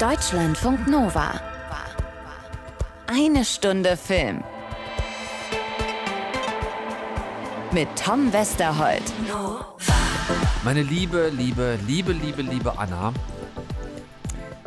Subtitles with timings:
[0.00, 1.38] Deutschlandfunk Nova.
[3.06, 4.42] Eine Stunde Film.
[7.70, 9.02] Mit Tom Westerholt.
[10.64, 13.12] Meine liebe, liebe, liebe, liebe, liebe Anna,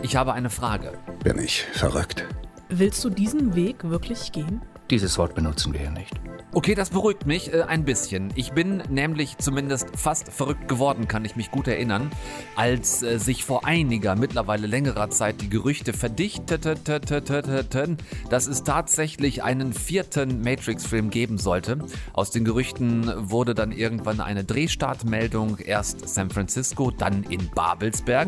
[0.04, 1.00] ich habe eine Frage.
[1.23, 2.25] Bin ich verrückt?
[2.70, 4.61] Willst du diesen Weg wirklich gehen?
[4.91, 6.13] Dieses Wort benutzen wir hier nicht.
[6.55, 8.29] Okay, das beruhigt mich äh, ein bisschen.
[8.35, 12.11] Ich bin nämlich zumindest fast verrückt geworden, kann ich mich gut erinnern,
[12.55, 17.97] als äh, sich vor einiger, mittlerweile längerer Zeit die Gerüchte verdichteten,
[18.30, 21.80] dass es tatsächlich einen vierten Matrix-Film geben sollte.
[22.13, 28.27] Aus den Gerüchten wurde dann irgendwann eine Drehstartmeldung, erst San Francisco, dann in Babelsberg.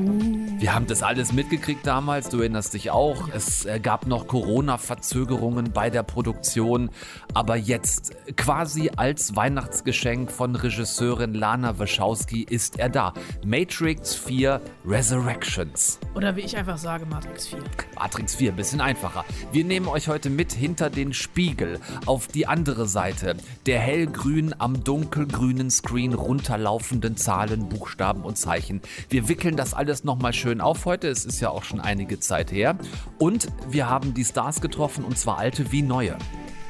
[0.58, 3.30] Wir haben das alles mitgekriegt damals, du erinnerst dich auch.
[3.30, 6.90] Es äh, gab noch Corona-Verzögerungen bei der Produktion,
[7.36, 13.14] aber jetzt quasi als Weihnachtsgeschenk von Regisseurin Lana Wachowski ist er da.
[13.46, 16.00] Matrix 4 Resurrections.
[16.16, 17.60] Oder wie ich einfach sage, Matrix 4.
[17.96, 19.26] Matrix 4, ein bisschen einfacher.
[19.52, 23.36] Wir nehmen euch heute mit hinter den Spiegel, auf die andere Seite
[23.66, 28.82] der hellgrün am dunkelgrünen Screen runterlaufenden Zahlen, Buchstaben und Zeichen.
[29.10, 32.52] Wir wickeln das alles nochmal schön auf heute, es ist ja auch schon einige Zeit
[32.52, 32.78] her.
[33.20, 36.18] Und wir haben die Stars getroffen, und zwar alte wie neue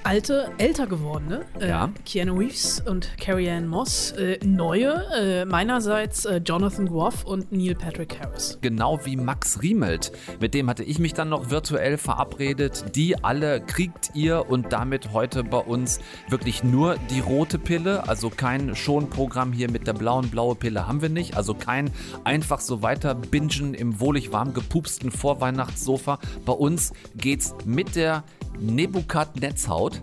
[0.05, 1.45] alte, älter gewordene.
[1.59, 1.89] Äh, Ja.
[2.05, 4.11] Keanu Reeves und Carrie Ann Moss.
[4.11, 8.57] Äh, neue, äh, meinerseits äh, Jonathan Groff und Neil Patrick Harris.
[8.61, 10.11] Genau wie Max Riemelt.
[10.39, 12.95] Mit dem hatte ich mich dann noch virtuell verabredet.
[12.95, 18.07] Die alle kriegt ihr und damit heute bei uns wirklich nur die rote Pille.
[18.07, 20.29] Also kein Schonprogramm hier mit der blauen.
[20.29, 21.35] Blaue Pille haben wir nicht.
[21.35, 21.91] Also kein
[22.23, 26.19] einfach so weiter bingen im wohlig warm gepupsten Vorweihnachtssofa.
[26.45, 28.23] Bei uns geht's mit der
[28.59, 29.94] Nebukat Netzhaut.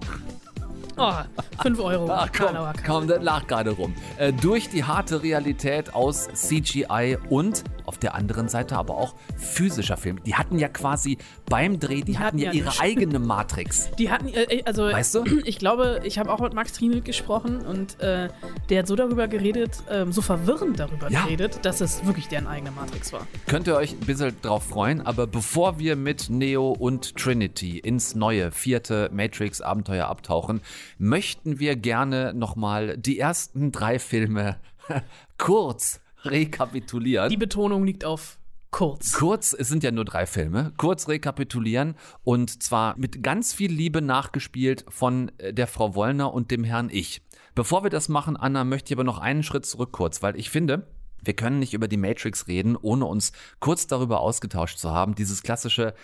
[0.96, 1.12] Oh,
[1.62, 2.10] 5 Euro.
[2.10, 3.94] Ach komm, komm, das lag gerade rum.
[4.18, 9.97] Äh, durch die harte Realität aus CGI und auf der anderen Seite aber auch physischer
[9.97, 10.22] Film.
[10.25, 13.91] Die hatten ja quasi beim Dreh, die, hatten hatten ja ja ihre eigene Matrix.
[13.98, 15.24] Die hatten, äh, also Weißt du?
[15.44, 18.29] ich glaube, ich habe auch mit Max Riemelt gesprochen und äh,
[18.68, 21.23] der hat so darüber geredet, ähm, so verwirrend darüber Ja.
[21.24, 23.27] geredet, dass es wirklich deren eigene Matrix war.
[23.46, 28.14] Könnt ihr euch ein bisschen drauf freuen, aber bevor wir mit Neo und Trinity ins
[28.14, 30.61] neue vierte Matrix-Abenteuer abtauchen,
[30.98, 34.56] möchten wir gerne nochmal die ersten drei Filme
[35.39, 37.28] kurz rekapitulieren.
[37.28, 38.38] Die Betonung liegt auf
[38.70, 39.12] kurz.
[39.12, 41.94] Kurz, es sind ja nur drei Filme, kurz rekapitulieren
[42.24, 46.90] und zwar mit ganz viel Liebe nachgespielt von äh, der Frau Wollner und dem Herrn
[46.90, 47.22] Ich.
[47.55, 50.48] Bevor wir das machen, Anna, möchte ich aber noch einen Schritt zurück kurz, weil ich
[50.48, 50.86] finde,
[51.22, 55.14] wir können nicht über die Matrix reden, ohne uns kurz darüber ausgetauscht zu haben.
[55.14, 55.94] Dieses klassische,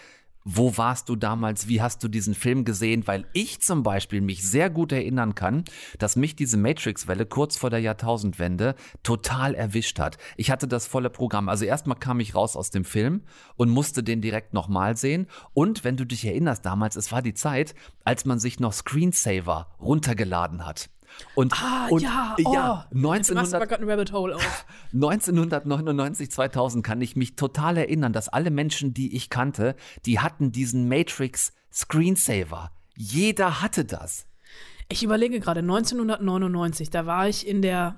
[0.44, 1.68] wo warst du damals?
[1.68, 3.06] Wie hast du diesen Film gesehen?
[3.06, 5.64] Weil ich zum Beispiel mich sehr gut erinnern kann,
[5.98, 10.16] dass mich diese Matrix-Welle kurz vor der Jahrtausendwende total erwischt hat.
[10.36, 11.48] Ich hatte das volle Programm.
[11.48, 13.22] Also erstmal kam ich raus aus dem Film
[13.56, 15.26] und musste den direkt nochmal sehen.
[15.52, 17.74] Und wenn du dich erinnerst, damals, es war die Zeit,
[18.04, 20.88] als man sich noch Screensaver runtergeladen hat.
[21.34, 22.54] Und, Ah, und ja, oh.
[22.54, 24.66] ja, Du machst 1900, aber gerade ein Rabbit Hole auf.
[24.92, 29.76] 1999, 2000 kann ich mich total erinnern, dass alle Menschen, die ich kannte,
[30.06, 32.70] die hatten diesen Matrix Screensaver.
[32.96, 34.26] Jeder hatte das.
[34.88, 37.96] Ich überlege gerade, 1999, da war ich in der,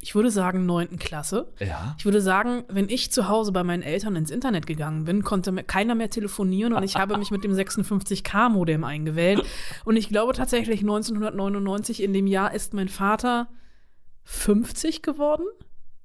[0.00, 1.52] ich würde sagen, neunten Klasse.
[1.58, 1.96] Ja.
[1.98, 5.50] Ich würde sagen, wenn ich zu Hause bei meinen Eltern ins Internet gegangen bin, konnte
[5.50, 9.42] mir keiner mehr telefonieren und ich habe mich mit dem 56K-Modem eingewählt.
[9.84, 13.48] Und ich glaube tatsächlich, 1999, in dem Jahr ist mein Vater
[14.24, 15.44] 50 geworden.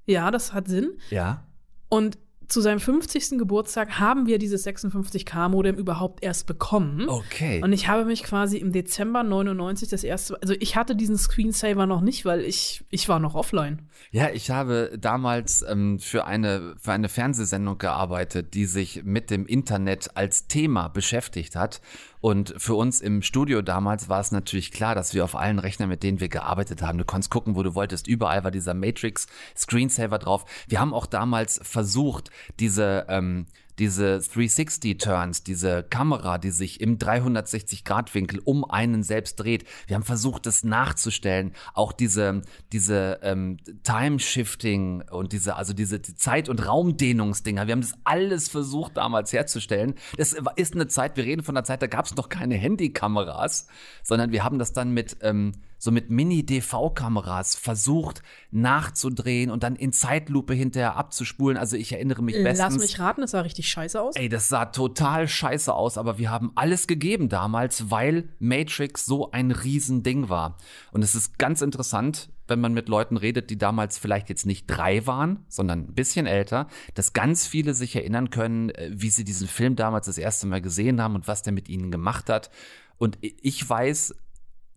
[0.06, 0.94] Ja, das hat Sinn.
[1.09, 1.46] Ja.
[1.90, 2.18] Und
[2.48, 3.38] zu seinem 50.
[3.38, 7.08] Geburtstag haben wir dieses 56K-Modem überhaupt erst bekommen.
[7.08, 7.62] Okay.
[7.64, 11.86] Und ich habe mich quasi im Dezember 99 das erste, also ich hatte diesen Screensaver
[11.86, 13.82] noch nicht, weil ich, ich war noch offline.
[14.12, 19.46] Ja, ich habe damals ähm, für, eine, für eine Fernsehsendung gearbeitet, die sich mit dem
[19.46, 21.82] Internet als Thema beschäftigt hat.
[22.24, 25.90] Und für uns im Studio damals war es natürlich klar, dass wir auf allen Rechnern,
[25.90, 28.08] mit denen wir gearbeitet haben, du konntest gucken, wo du wolltest.
[28.08, 29.28] Überall war dieser Matrix
[29.58, 30.46] Screensaver drauf.
[30.70, 33.46] Wir haben auch damals versucht, diese, ähm,
[33.79, 39.66] diese 360 Turns, diese Kamera, die sich im 360-Grad-Winkel um einen selbst dreht.
[39.87, 41.53] Wir haben versucht, das nachzustellen.
[41.73, 42.41] Auch diese,
[42.72, 47.67] diese ähm, Time-Shifting und diese, also diese Zeit- und Raumdehnungsdinger.
[47.67, 49.96] Wir haben das alles versucht damals herzustellen.
[50.17, 53.67] Das ist eine Zeit, wir reden von einer Zeit, da gab es noch keine Handykameras,
[54.03, 55.53] sondern wir haben das dann mit ähm,
[55.84, 61.58] so mit Mini-DV-Kameras versucht nachzudrehen und dann in Zeitlupe hinterher abzuspulen.
[61.58, 62.76] Also ich erinnere mich bestens.
[62.76, 64.16] Lass mich raten, es sah richtig scheiße aus.
[64.16, 69.32] Ey, das sah total scheiße aus, aber wir haben alles gegeben damals, weil Matrix so
[69.32, 70.58] ein Riesending war.
[70.92, 74.68] Und es ist ganz interessant, wenn man mit Leuten redet, die damals vielleicht jetzt nicht
[74.68, 79.24] drei waren, sondern ein bisschen älter, dass ganz viele sich erinnern können, äh, wie sie
[79.24, 82.50] diesen Film damals das erste Mal gesehen haben und was der mit ihnen gemacht hat.
[82.98, 84.16] Und ich weiß,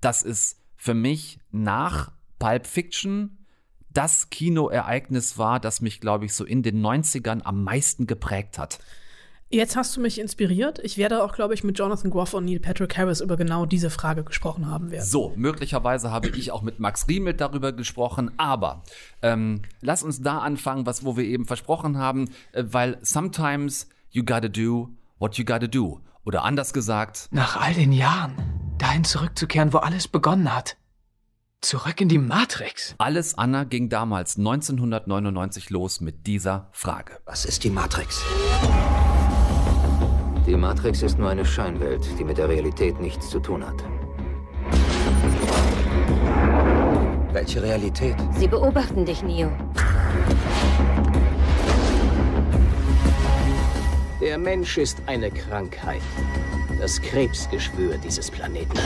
[0.01, 3.36] dass es für mich nach Pulp Fiction
[3.97, 8.79] das Kinoereignis war, das mich, glaube ich, so in den 90ern am meisten geprägt hat.
[9.49, 10.81] Jetzt hast du mich inspiriert.
[10.83, 13.91] Ich werde auch, glaube ich, mit Jonathan Groff und Neil Patrick Harris über genau diese
[13.91, 15.07] Frage gesprochen haben werden.
[15.07, 18.83] So, möglicherweise habe ich auch mit Max Riemelt darüber gesprochen, aber
[19.23, 24.25] ähm, lass uns da anfangen, was wo wir eben versprochen haben, äh, weil sometimes you
[24.25, 24.91] gotta do
[25.21, 26.01] what you gotta do.
[26.25, 27.29] Oder anders gesagt.
[27.31, 28.35] Nach all den Jahren,
[28.79, 30.77] dahin zurückzukehren, wo alles begonnen hat.
[31.63, 32.95] Zurück in die Matrix.
[32.99, 37.19] Alles Anna ging damals 1999 los mit dieser Frage.
[37.25, 38.23] Was ist die Matrix?
[40.47, 43.83] Die Matrix ist nur eine Scheinwelt, die mit der Realität nichts zu tun hat.
[47.33, 48.17] Welche Realität?
[48.39, 49.51] Sie beobachten dich, Neo.
[54.21, 56.03] Der Mensch ist eine Krankheit.
[56.79, 58.79] Das Krebsgeschwür dieses Planeten.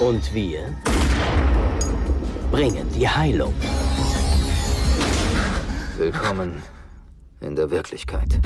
[0.00, 0.74] Und wir
[2.50, 3.54] bringen die Heilung.
[5.98, 6.62] Willkommen
[7.40, 8.40] in der Wirklichkeit.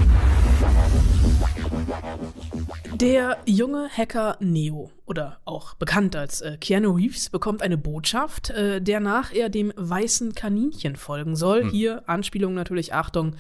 [2.95, 8.81] Der junge Hacker Neo, oder auch bekannt als äh, Keanu Reeves, bekommt eine Botschaft, äh,
[8.81, 11.63] der nach er dem weißen Kaninchen folgen soll.
[11.63, 11.71] Hm.
[11.71, 13.37] Hier Anspielung natürlich, Achtung,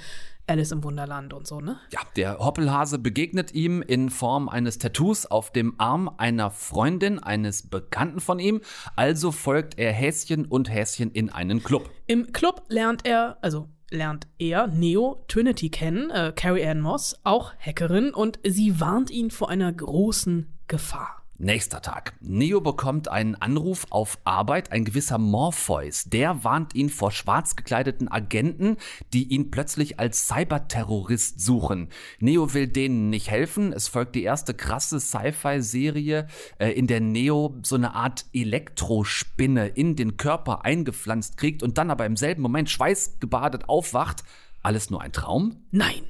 [0.48, 1.78] Alice im Wunderland und so, ne?
[1.92, 7.68] Ja, der Hoppelhase begegnet ihm in Form eines Tattoos auf dem Arm einer Freundin, eines
[7.68, 8.60] Bekannten von ihm.
[8.96, 11.90] Also folgt er Häschen und Häschen in einen Club.
[12.06, 17.52] Im Club lernt er, also lernt er Neo Trinity kennen, äh, Carrie Ann Moss, auch
[17.58, 21.17] Hackerin, und sie warnt ihn vor einer großen Gefahr.
[21.40, 22.14] Nächster Tag.
[22.20, 24.72] Neo bekommt einen Anruf auf Arbeit.
[24.72, 28.76] Ein gewisser Morpheus, der warnt ihn vor schwarz gekleideten Agenten,
[29.12, 31.90] die ihn plötzlich als Cyberterrorist suchen.
[32.18, 33.72] Neo will denen nicht helfen.
[33.72, 36.26] Es folgt die erste krasse Sci-Fi-Serie,
[36.58, 41.92] äh, in der Neo so eine Art Elektrospinne in den Körper eingepflanzt kriegt und dann
[41.92, 44.24] aber im selben Moment schweißgebadet aufwacht.
[44.64, 45.62] Alles nur ein Traum?
[45.70, 46.02] Nein.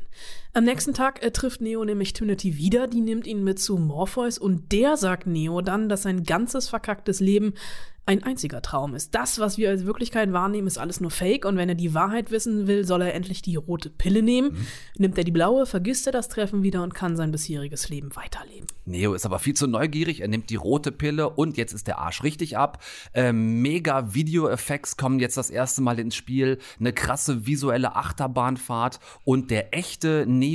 [0.58, 4.38] Am nächsten Tag äh, trifft Neo nämlich Trinity wieder, die nimmt ihn mit zu Morpheus
[4.38, 7.54] und der sagt Neo dann, dass sein ganzes verkacktes Leben
[8.08, 9.14] ein einziger Traum ist.
[9.14, 12.30] Das, was wir als Wirklichkeit wahrnehmen, ist alles nur Fake und wenn er die Wahrheit
[12.30, 14.52] wissen will, soll er endlich die rote Pille nehmen.
[14.52, 14.66] Mhm.
[14.96, 18.66] Nimmt er die blaue, vergisst er das Treffen wieder und kann sein bisheriges Leben weiterleben.
[18.86, 21.98] Neo ist aber viel zu neugierig, er nimmt die rote Pille und jetzt ist der
[21.98, 22.82] Arsch richtig ab.
[23.12, 29.50] Ähm, mega Video-Effects kommen jetzt das erste Mal ins Spiel, eine krasse visuelle Achterbahnfahrt und
[29.50, 30.47] der echte Neo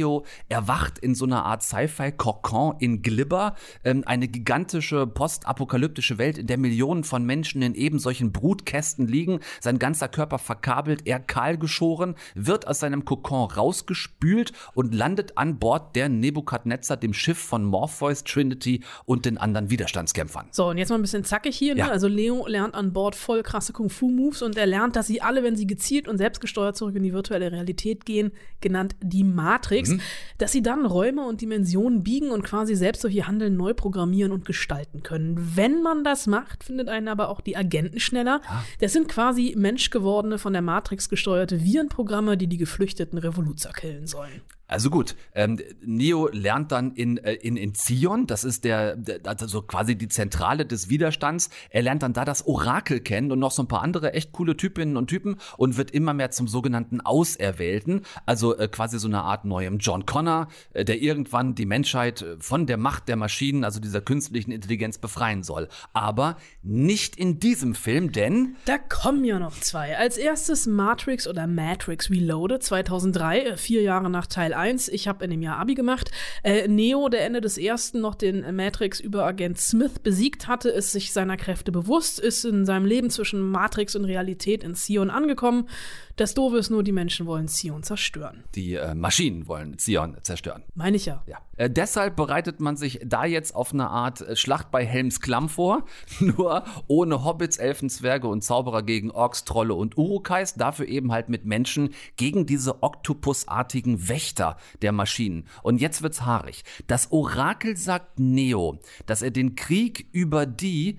[0.50, 6.57] erwacht in so einer Art Sci-Fi-Kokon in Glibber, ähm, eine gigantische postapokalyptische Welt, in der
[6.57, 11.57] Millionen von Menschen Menschen in eben solchen Brutkästen liegen, sein ganzer Körper verkabelt, er kahl
[11.57, 17.66] geschoren, wird aus seinem Kokon rausgespült und landet an Bord der Nebukadnezar, dem Schiff von
[17.66, 20.48] Morpheus, Trinity und den anderen Widerstandskämpfern.
[20.51, 21.74] So, und jetzt mal ein bisschen zackig hier.
[21.74, 21.80] Ne?
[21.81, 21.90] Ja.
[21.90, 25.56] Also Leo lernt an Bord voll krasse Kung-Fu-Moves und er lernt, dass sie alle, wenn
[25.56, 28.31] sie gezielt und selbstgesteuert zurück in die virtuelle Realität gehen,
[28.62, 30.01] genannt die Matrix, mhm.
[30.38, 34.31] dass sie dann Räume und Dimensionen biegen und quasi selbst durch ihr Handeln neu programmieren
[34.31, 35.51] und gestalten können.
[35.56, 38.41] Wenn man das macht, findet einen aber auch auch die Agenten schneller.
[38.44, 38.65] Ja.
[38.80, 44.41] Das sind quasi menschgewordene, von der Matrix gesteuerte Virenprogramme, die die geflüchteten Revoluzer killen sollen.
[44.74, 49.19] Also gut, ähm, Neo lernt dann in, äh, in, in Zion, das ist der, der,
[49.26, 51.52] also quasi die Zentrale des Widerstands.
[51.69, 54.57] Er lernt dann da das Orakel kennen und noch so ein paar andere echt coole
[54.57, 59.21] Typinnen und Typen und wird immer mehr zum sogenannten Auserwählten, also äh, quasi so eine
[59.21, 63.66] Art neuem John Connor, äh, der irgendwann die Menschheit äh, von der Macht der Maschinen,
[63.66, 65.68] also dieser künstlichen Intelligenz befreien soll.
[65.94, 69.97] Aber nicht in diesem Film, denn da kommen ja noch zwei.
[69.97, 74.88] Als erstes Matrix oder Matrix Reloaded 2003, äh, vier Jahre nach Teil 1 1.
[74.88, 76.12] Ich habe in dem Jahr Abi gemacht.
[76.44, 81.38] Äh, Neo, der Ende des ersten noch den Matrix-Überagent Smith besiegt hatte, ist sich seiner
[81.38, 85.68] Kräfte bewusst, ist in seinem Leben zwischen Matrix und Realität in Zion angekommen
[86.16, 88.44] das Doofe ist nur, die Menschen wollen Zion zerstören.
[88.54, 90.64] Die äh, Maschinen wollen Zion zerstören.
[90.76, 91.24] Meine ich ja.
[91.26, 91.40] ja.
[91.58, 95.50] Äh, deshalb bereitet man sich da jetzt auf eine Art äh, Schlacht bei Helms Klamm
[95.50, 95.86] vor.
[96.20, 100.54] Nur ohne Hobbits, Elfen, Zwerge und Zauberer gegen Orks, Trolle und Urukais.
[100.54, 105.48] Dafür eben halt mit Menschen gegen diese oktopusartigen Wächter der Maschinen.
[105.64, 106.64] Und jetzt wird's haarig.
[106.86, 110.98] Das Orakel sagt Neo, dass er den Krieg über die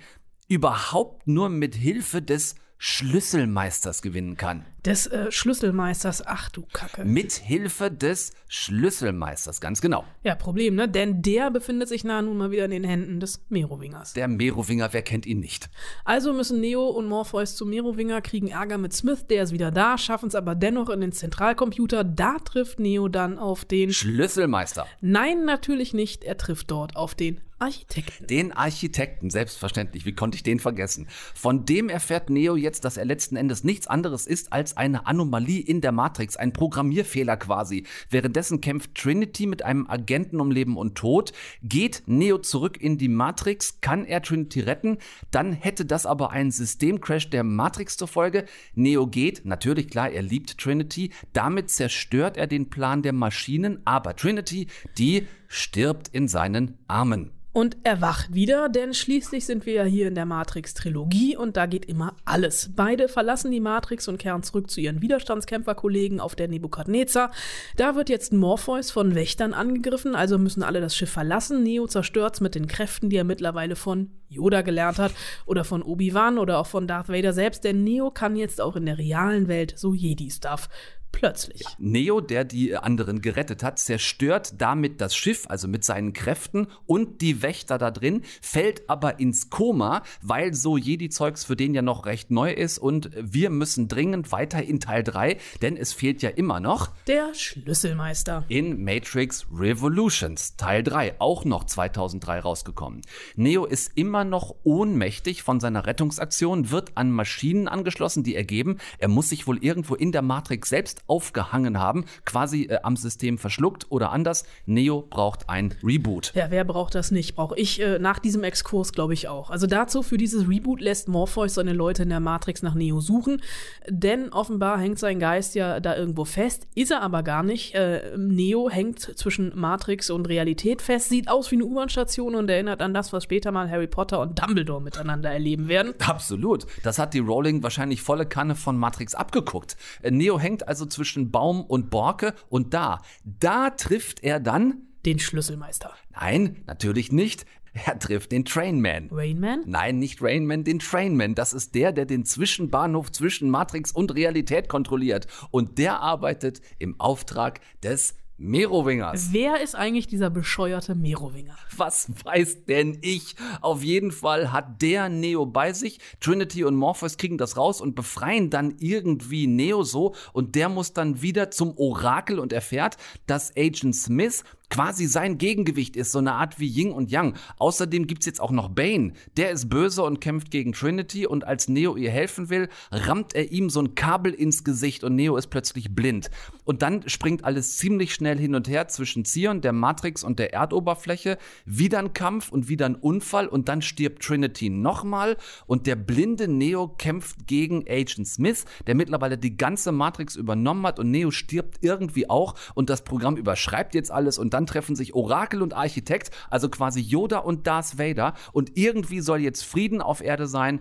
[0.49, 4.66] überhaupt nur mit Hilfe des Schlüsselmeisters gewinnen kann.
[4.84, 7.06] Des äh, Schlüsselmeisters, ach du Kacke.
[7.06, 10.04] Mit Hilfe des Schlüsselmeisters, ganz genau.
[10.22, 10.88] Ja, Problem, ne?
[10.90, 14.12] Denn der befindet sich nahe nun mal wieder in den Händen des Merowingers.
[14.12, 15.70] Der Merowinger, wer kennt ihn nicht?
[16.04, 19.96] Also müssen Neo und Morpheus zu Merowinger, kriegen Ärger mit Smith, der ist wieder da,
[19.96, 22.04] schaffen es aber dennoch in den Zentralcomputer.
[22.04, 23.90] Da trifft Neo dann auf den.
[23.90, 24.86] Schlüsselmeister.
[25.00, 26.24] Nein, natürlich nicht.
[26.24, 28.26] Er trifft dort auf den Architekten.
[28.26, 30.04] Den Architekten, selbstverständlich.
[30.04, 31.08] Wie konnte ich den vergessen?
[31.34, 35.60] Von dem erfährt Neo jetzt, dass er letzten Endes nichts anderes ist als eine Anomalie
[35.60, 37.84] in der Matrix, ein Programmierfehler quasi.
[38.10, 41.32] Währenddessen kämpft Trinity mit einem Agenten um Leben und Tod.
[41.62, 44.98] Geht Neo zurück in die Matrix, kann er Trinity retten,
[45.30, 48.44] dann hätte das aber einen Systemcrash der Matrix zur Folge.
[48.74, 54.16] Neo geht, natürlich klar, er liebt Trinity, damit zerstört er den Plan der Maschinen, aber
[54.16, 57.30] Trinity, die stirbt in seinen Armen.
[57.54, 61.66] Und er wacht wieder, denn schließlich sind wir ja hier in der Matrix-Trilogie und da
[61.66, 62.70] geht immer alles.
[62.75, 67.30] Beide verlassen die Matrix und kehren zurück zu ihren Widerstandskämpferkollegen auf der Nebukadnezar.
[67.76, 71.62] Da wird jetzt Morpheus von Wächtern angegriffen, also müssen alle das Schiff verlassen.
[71.62, 75.12] Neo zerstört's mit den Kräften, die er mittlerweile von Yoda gelernt hat
[75.46, 78.87] oder von Obi-Wan oder auch von Darth Vader selbst, denn Neo kann jetzt auch in
[78.87, 80.68] der realen Welt so Jedi-Stuff.
[81.14, 81.64] Plötzlich.
[81.78, 87.21] Neo, der die anderen gerettet hat, zerstört damit das Schiff, also mit seinen Kräften und
[87.21, 92.04] die Wächter da drin, fällt aber ins Koma, weil so Jedi-Zeugs für den ja noch
[92.06, 96.30] recht neu ist und wir müssen dringend weiter in Teil 3, denn es fehlt ja
[96.30, 98.44] immer noch Der Schlüsselmeister.
[98.49, 103.02] in Matrix Revolutions, Teil 3, auch noch 2003 rausgekommen.
[103.37, 109.09] Neo ist immer noch ohnmächtig von seiner Rettungsaktion, wird an Maschinen angeschlossen, die ergeben, er
[109.09, 113.87] muss sich wohl irgendwo in der Matrix selbst aufgehangen haben, quasi äh, am System verschluckt
[113.90, 114.44] oder anders.
[114.66, 116.32] Neo braucht ein Reboot.
[116.34, 117.34] Ja, wer braucht das nicht?
[117.34, 119.50] Brauche ich äh, nach diesem Exkurs, glaube ich, auch.
[119.50, 123.42] Also dazu, für dieses Reboot lässt Morpheus seine Leute in der Matrix nach Neo suchen,
[123.88, 127.75] denn offenbar hängt sein Geist ja da irgendwo fest, ist er aber gar nicht.
[127.75, 132.80] Äh, Neo hängt zwischen Matrix und Realität fest, sieht aus wie eine U-Bahn-Station und erinnert
[132.80, 135.94] an das, was später mal Harry Potter und Dumbledore miteinander erleben werden.
[135.99, 136.66] Absolut.
[136.82, 139.76] Das hat die Rowling wahrscheinlich volle Kanne von Matrix abgeguckt.
[140.02, 145.18] Äh, Neo hängt also zwischen Baum und Borke und da, da trifft er dann Den
[145.18, 145.92] Schlüsselmeister.
[146.10, 147.44] Nein, natürlich nicht.
[147.86, 149.08] Er trifft den Trainman.
[149.10, 149.64] Rainman?
[149.66, 151.34] Nein, nicht Rainman, den Trainman.
[151.34, 155.26] Das ist der, der den Zwischenbahnhof zwischen Matrix und Realität kontrolliert.
[155.50, 159.28] Und der arbeitet im Auftrag des Merowingers.
[159.30, 161.56] Wer ist eigentlich dieser bescheuerte Merowinger?
[161.76, 163.36] Was weiß denn ich?
[163.60, 166.00] Auf jeden Fall hat der Neo bei sich.
[166.18, 170.16] Trinity und Morpheus kriegen das raus und befreien dann irgendwie Neo so.
[170.32, 175.97] Und der muss dann wieder zum Orakel und erfährt, dass Agent Smith quasi sein Gegengewicht
[175.97, 177.35] ist, so eine Art wie Yin und Yang.
[177.59, 179.12] Außerdem gibt's jetzt auch noch Bane.
[179.37, 183.52] Der ist böse und kämpft gegen Trinity und als Neo ihr helfen will, rammt er
[183.52, 186.30] ihm so ein Kabel ins Gesicht und Neo ist plötzlich blind.
[186.64, 190.54] Und dann springt alles ziemlich schnell hin und her zwischen Zion, der Matrix und der
[190.54, 191.38] Erdoberfläche.
[191.66, 196.49] Wieder ein Kampf und wieder ein Unfall und dann stirbt Trinity nochmal und der blinde
[196.49, 201.78] Neo kämpft gegen Agent Smith, der mittlerweile die ganze Matrix übernommen hat und Neo stirbt
[201.83, 206.30] irgendwie auch und das Programm überschreibt jetzt alles und dann treffen sich Orakel und Architekt,
[206.49, 210.80] also quasi Yoda und Darth Vader und irgendwie soll jetzt Frieden auf Erde sein,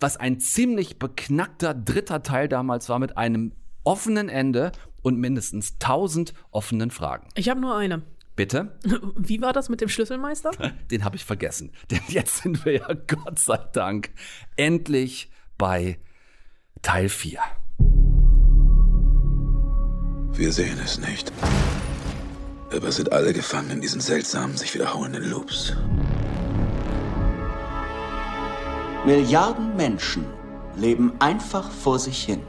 [0.00, 3.52] was ein ziemlich beknackter dritter Teil damals war mit einem
[3.84, 7.28] offenen Ende und mindestens 1000 offenen Fragen.
[7.34, 8.02] Ich habe nur eine.
[8.34, 8.78] Bitte?
[9.16, 10.50] Wie war das mit dem Schlüsselmeister?
[10.90, 11.72] Den habe ich vergessen.
[11.90, 14.10] Denn jetzt sind wir ja Gott sei Dank
[14.56, 15.98] endlich bei
[16.80, 17.38] Teil 4.
[20.32, 21.30] Wir sehen es nicht.
[22.74, 25.76] Aber sind alle gefangen in diesen seltsamen, sich wiederholenden Loops.
[29.04, 30.24] Milliarden Menschen
[30.76, 32.40] leben einfach vor sich hin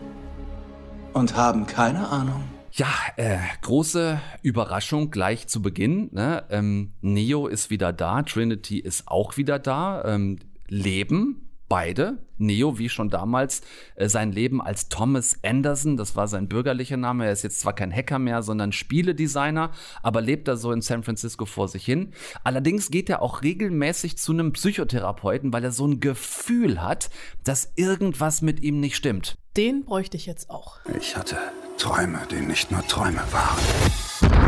[1.14, 2.44] und haben keine Ahnung.
[2.72, 2.88] Ja,
[3.18, 6.10] äh, große Überraschung gleich zu Beginn.
[6.12, 6.44] Ne?
[6.50, 10.04] Ähm, Neo ist wieder da, Trinity ist auch wieder da.
[10.06, 11.43] Ähm, leben
[11.74, 12.20] beide.
[12.38, 13.64] Neo, wie schon damals,
[13.96, 17.26] äh, sein Leben als Thomas Anderson, das war sein bürgerlicher Name.
[17.26, 19.72] Er ist jetzt zwar kein Hacker mehr, sondern Spieledesigner,
[20.04, 22.14] aber lebt da so in San Francisco vor sich hin.
[22.44, 27.10] Allerdings geht er auch regelmäßig zu einem Psychotherapeuten, weil er so ein Gefühl hat,
[27.44, 29.40] dass irgendwas mit ihm nicht stimmt.
[29.58, 30.78] Den bräuchte ich jetzt auch.
[30.96, 31.38] Ich hatte
[31.80, 34.43] Träume, die nicht nur Träume waren.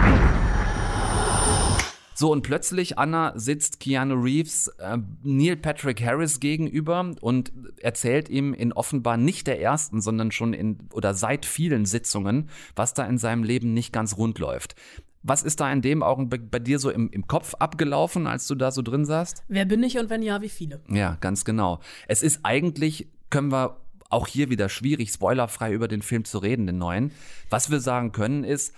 [2.18, 8.54] So, und plötzlich, Anna, sitzt Keanu Reeves äh, Neil Patrick Harris gegenüber und erzählt ihm
[8.54, 13.18] in offenbar nicht der ersten, sondern schon in oder seit vielen Sitzungen, was da in
[13.18, 14.76] seinem Leben nicht ganz rund läuft.
[15.24, 18.56] Was ist da in dem Augenblick bei dir so im, im Kopf abgelaufen, als du
[18.56, 19.44] da so drin saßt?
[19.50, 20.82] Wer bin ich und wenn ja, wie viele?
[20.88, 21.82] Ja, ganz genau.
[22.08, 26.66] Es ist eigentlich, können wir auch hier wieder schwierig, spoilerfrei über den Film zu reden,
[26.66, 27.12] den neuen.
[27.50, 28.74] Was wir sagen können ist,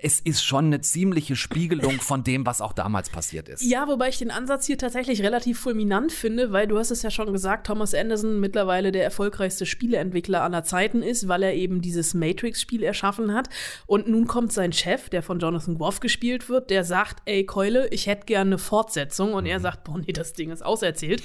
[0.00, 3.62] es ist schon eine ziemliche Spiegelung von dem, was auch damals passiert ist.
[3.62, 7.10] Ja, wobei ich den Ansatz hier tatsächlich relativ fulminant finde, weil du hast es ja
[7.10, 12.14] schon gesagt, Thomas Anderson mittlerweile der erfolgreichste Spieleentwickler aller Zeiten ist, weil er eben dieses
[12.14, 13.48] Matrix-Spiel erschaffen hat.
[13.86, 17.88] Und nun kommt sein Chef, der von Jonathan Groff gespielt wird, der sagt, ey Keule,
[17.88, 19.34] ich hätte gerne eine Fortsetzung.
[19.34, 21.22] Und er sagt, boah, nee, das Ding ist auserzählt.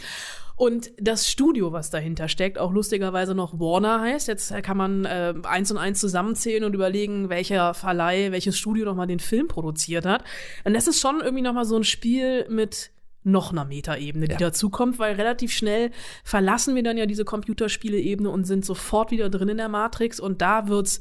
[0.56, 4.28] Und das Studio, was dahinter steckt, auch lustigerweise noch Warner heißt.
[4.28, 9.08] Jetzt kann man äh, eins und eins zusammenzählen und überlegen, welcher Verleih, welches Studio nochmal
[9.08, 10.24] den Film produziert hat.
[10.64, 12.92] Und das ist schon irgendwie nochmal so ein Spiel mit
[13.26, 14.38] noch einer Metaebene, die Ja.
[14.38, 15.92] dazukommt, weil relativ schnell
[16.26, 20.42] verlassen wir dann ja diese Computerspiele-Ebene und sind sofort wieder drin in der Matrix und
[20.42, 21.00] da wird's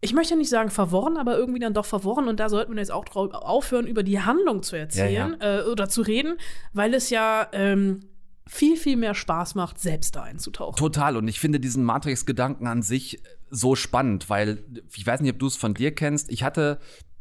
[0.00, 2.28] ich möchte nicht sagen verworren, aber irgendwie dann doch verworren.
[2.28, 6.02] Und da sollten wir jetzt auch aufhören, über die Handlung zu erzählen Äh, oder zu
[6.02, 6.36] reden,
[6.72, 8.00] weil es ja ähm,
[8.46, 10.76] viel, viel mehr Spaß macht, selbst da einzutauchen.
[10.76, 11.16] Total.
[11.16, 15.46] Und ich finde diesen Matrix-Gedanken an sich so spannend, weil ich weiß nicht, ob du
[15.46, 16.30] es von dir kennst.
[16.30, 16.78] Ich hatte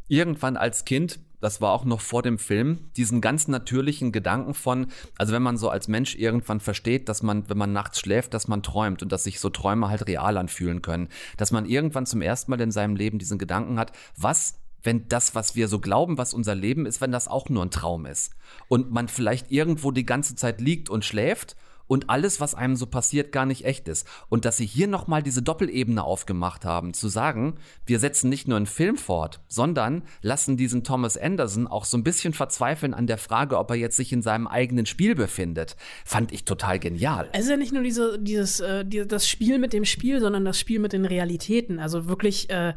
[0.07, 4.87] irgendwann als Kind, das war auch noch vor dem Film, diesen ganz natürlichen Gedanken von,
[5.15, 8.47] also wenn man so als Mensch irgendwann versteht, dass man, wenn man nachts schläft, dass
[8.47, 12.23] man träumt und dass sich so Träume halt real anfühlen können, dass man irgendwann zum
[12.23, 16.17] ersten Mal in seinem Leben diesen Gedanken hat, was wenn das, was wir so glauben,
[16.17, 18.33] was unser Leben ist, wenn das auch nur ein Traum ist.
[18.67, 21.55] Und man vielleicht irgendwo die ganze Zeit liegt und schläft
[21.87, 24.07] und alles, was einem so passiert, gar nicht echt ist.
[24.29, 28.57] Und dass sie hier nochmal diese Doppelebene aufgemacht haben, zu sagen, wir setzen nicht nur
[28.57, 33.17] einen Film fort, sondern lassen diesen Thomas Anderson auch so ein bisschen verzweifeln an der
[33.17, 37.29] Frage, ob er jetzt sich in seinem eigenen Spiel befindet, fand ich total genial.
[37.33, 40.45] Es ist ja nicht nur diese, dieses, äh, die, das Spiel mit dem Spiel, sondern
[40.45, 41.79] das Spiel mit den Realitäten.
[41.79, 42.73] Also wirklich, äh,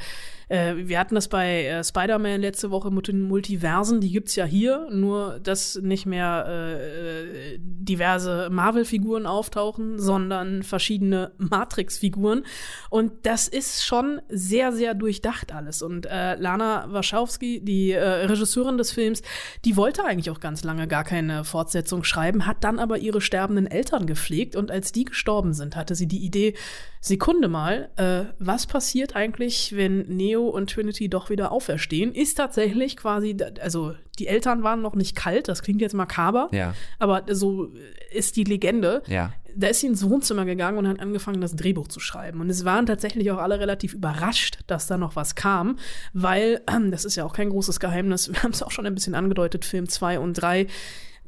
[0.49, 4.45] äh, wir hatten das bei äh, Spider-Man letzte Woche mit den Multiversen, die gibt's ja
[4.45, 12.45] hier, nur dass nicht mehr äh, äh, diverse Marvel-Figuren auftauchen, sondern verschiedene Matrix-Figuren.
[12.91, 15.83] Und das ist schon sehr, sehr durchdacht alles.
[15.83, 19.23] Und äh, Lana Wachowski, die äh, Regisseurin des Films,
[19.65, 23.67] die wollte eigentlich auch ganz lange gar keine Fortsetzung schreiben, hat dann aber ihre sterbenden
[23.67, 26.55] Eltern gepflegt und als die gestorben sind, hatte sie die Idee,
[27.01, 32.13] Sekunde mal, äh, was passiert eigentlich, wenn Neo und Trinity doch wieder auferstehen?
[32.15, 36.75] Ist tatsächlich quasi, also die Eltern waren noch nicht kalt, das klingt jetzt makaber, Ja.
[36.99, 37.73] aber so
[38.13, 39.03] ist die Legende.
[39.07, 39.33] Ja.
[39.57, 42.41] Da ist sie ins Wohnzimmer gegangen und hat angefangen, das Drehbuch zu schreiben.
[42.41, 45.79] Und es waren tatsächlich auch alle relativ überrascht, dass da noch was kam,
[46.13, 46.61] weil,
[46.91, 49.65] das ist ja auch kein großes Geheimnis, wir haben es auch schon ein bisschen angedeutet,
[49.65, 50.67] Film 2 und 3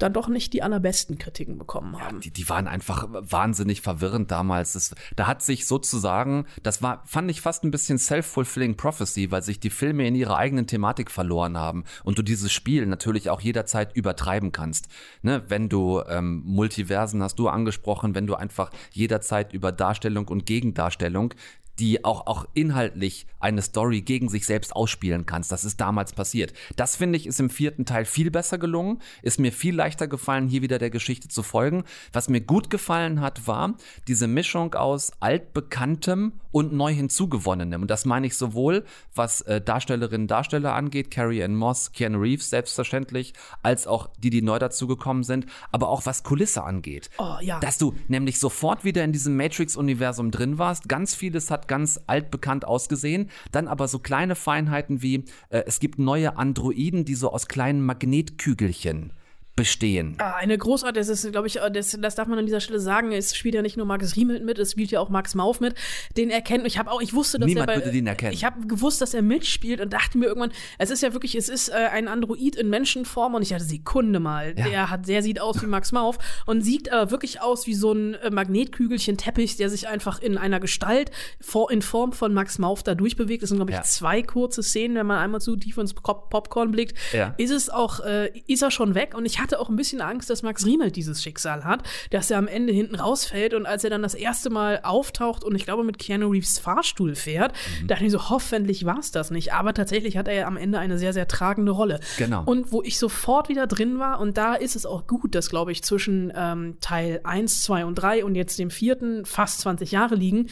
[0.03, 2.21] dann doch nicht die allerbesten Kritiken bekommen haben.
[2.21, 4.73] Die, die waren einfach wahnsinnig verwirrend damals.
[4.73, 9.43] Das, da hat sich sozusagen, das war, fand ich fast ein bisschen self-fulfilling prophecy, weil
[9.43, 13.41] sich die Filme in ihrer eigenen Thematik verloren haben und du dieses Spiel natürlich auch
[13.41, 14.89] jederzeit übertreiben kannst.
[15.23, 20.47] Ne, wenn du ähm, Multiversen hast du angesprochen, wenn du einfach jederzeit über Darstellung und
[20.47, 21.35] Gegendarstellung
[21.81, 25.51] die auch, auch inhaltlich eine Story gegen sich selbst ausspielen kannst.
[25.51, 26.53] Das ist damals passiert.
[26.77, 28.99] Das finde ich ist im vierten Teil viel besser gelungen.
[29.23, 31.85] Ist mir viel leichter gefallen, hier wieder der Geschichte zu folgen.
[32.13, 33.75] Was mir gut gefallen hat, war
[34.07, 37.83] diese Mischung aus altbekanntem und neu hinzugewonnenem.
[37.83, 42.19] Und das meine ich sowohl, was äh, Darstellerinnen und Darsteller angeht, Carrie Ann Moss, Keanu
[42.21, 47.09] Reeves selbstverständlich, als auch die, die neu dazugekommen sind, aber auch was Kulisse angeht.
[47.19, 47.61] Oh, ja.
[47.61, 50.89] Dass du nämlich sofort wieder in diesem Matrix-Universum drin warst.
[50.89, 53.31] Ganz vieles hat ganz altbekannt ausgesehen.
[53.53, 57.81] Dann aber so kleine Feinheiten wie, äh, es gibt neue Androiden, die so aus kleinen
[57.87, 59.13] Magnetkügelchen
[59.57, 60.15] bestehen.
[60.19, 62.81] Ah, eine großartige, das ist, glaube ich, äh, das, das darf man an dieser Stelle
[62.81, 65.61] sagen, es spielt ja nicht nur Max Riemelt mit, es spielt ja auch Max Mauf
[65.61, 65.75] mit.
[66.17, 68.33] Den erkennt, ich habe auch, ich wusste, dass Niemand er bei, würde den erkennen.
[68.33, 71.49] Ich habe gewusst, dass er mitspielt und dachte mir irgendwann, es ist ja wirklich, es
[71.49, 74.69] ist äh, ein Android in Menschenform und ich hatte Sekunde mal, Ja.
[74.69, 77.93] der hat, der sieht aus wie Max Mauf und sieht äh, wirklich aus wie so
[77.93, 81.11] ein äh, Magnetkügelchen Teppich, der sich einfach in einer Gestalt
[81.41, 83.43] vor, in Form von Max Mauf da durchbewegt.
[83.43, 83.83] Das sind, glaube ich, Ja.
[83.83, 86.97] zwei kurze Szenen, wenn man einmal zu tief ins Pop Popcorn blickt.
[87.13, 87.35] Ja.
[87.37, 90.31] Ist es auch, äh, ist er schon weg und ich hatte auch ein bisschen Angst,
[90.31, 93.91] dass Max Riemelt dieses Schicksal hat, dass er am Ende hinten rausfällt und als er
[93.91, 97.89] dann das erste Mal auftaucht und ich glaube mit Keanu Reeves Fahrstuhl fährt, Mhm.
[97.89, 99.53] dachte ich so, hoffentlich war es das nicht.
[99.53, 101.99] Aber tatsächlich hat er ja am Ende eine sehr, sehr tragende Rolle.
[102.19, 102.43] Genau.
[102.45, 105.73] Und wo ich sofort wieder drin war und da ist es auch gut, dass glaube
[105.73, 110.15] ich zwischen ähm, Teil 1, 2 und 3 und jetzt dem vierten fast 20 Jahre
[110.15, 110.49] liegen,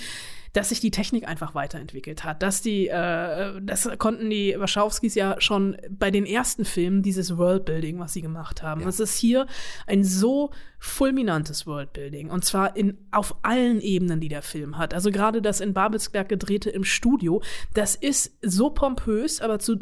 [0.53, 2.43] dass sich die Technik einfach weiterentwickelt hat.
[2.43, 7.99] Dass die, äh, das konnten die Wachowskis ja schon bei den ersten Filmen, dieses Worldbuilding,
[7.99, 8.87] was sie gemacht haben.
[8.87, 9.47] Es ist hier
[9.87, 12.31] ein so fulminantes Worldbuilding.
[12.31, 14.95] Und zwar in, auf allen Ebenen, die der Film hat.
[14.95, 17.43] Also gerade das in Babelsberg gedrehte im Studio,
[17.75, 19.79] das ist so pompös, aber zu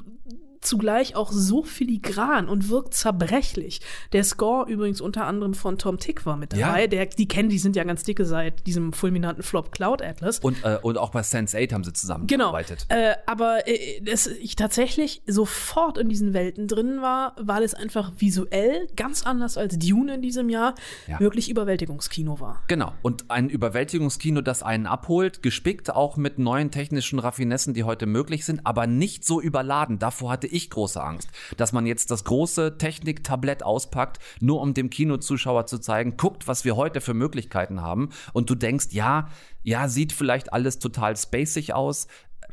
[0.61, 3.81] zugleich auch so filigran und wirkt zerbrechlich.
[4.13, 6.83] Der Score übrigens unter anderem von Tom Tick war mit dabei.
[6.83, 6.87] Ja.
[6.87, 10.39] Der, die kennen, die sind ja ganz dicke seit diesem fulminanten Flop Cloud Atlas.
[10.41, 11.99] Und, äh, und auch bei Sense8 haben sie Genau.
[11.99, 12.87] zusammengearbeitet.
[12.89, 18.13] Äh, aber äh, dass ich tatsächlich sofort in diesen Welten drin war, weil es einfach
[18.19, 20.75] visuell ganz anders als Dune in diesem Jahr
[21.07, 21.21] Ja.
[21.21, 22.63] wirklich Überwältigungskino war.
[22.69, 22.93] Genau.
[23.03, 28.45] Und ein Überwältigungskino, das einen abholt, gespickt auch mit neuen technischen Raffinessen, die heute möglich
[28.45, 29.99] sind, aber nicht so überladen.
[29.99, 34.91] Davor hatte ich große Angst, dass man jetzt das große Technik-Tablett auspackt, nur um dem
[34.91, 38.11] Kinozuschauer zu zeigen, guckt, was wir heute für Möglichkeiten haben.
[38.33, 39.29] Und du denkst, ja,
[39.63, 42.07] ja, sieht vielleicht alles total spacig aus,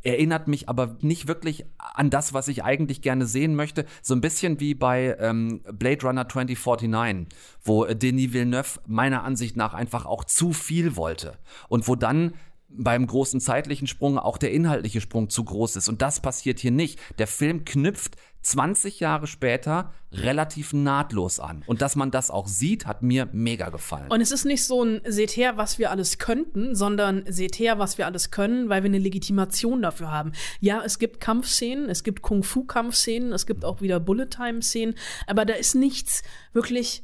[0.03, 3.86] erinnert mich aber nicht wirklich an das, was ich eigentlich gerne sehen möchte.
[4.01, 7.27] So ein bisschen wie bei ähm, Blade Runner 2049,
[7.63, 11.38] wo Denis Villeneuve meiner Ansicht nach einfach auch zu viel wollte.
[11.69, 12.34] Und wo dann
[12.75, 15.89] beim großen zeitlichen Sprung auch der inhaltliche Sprung zu groß ist.
[15.89, 16.99] Und das passiert hier nicht.
[17.19, 21.63] Der Film knüpft 20 Jahre später relativ nahtlos an.
[21.65, 24.12] Und dass man das auch sieht, hat mir mega gefallen.
[24.12, 27.79] Und es ist nicht so ein seht her, was wir alles könnten, sondern seht her,
[27.79, 30.33] was wir alles können, weil wir eine Legitimation dafür haben.
[30.59, 35.75] Ja, es gibt Kampfszenen, es gibt Kung-Fu-Kampfszenen, es gibt auch wieder Bullet-Time-Szenen, aber da ist
[35.75, 37.03] nichts wirklich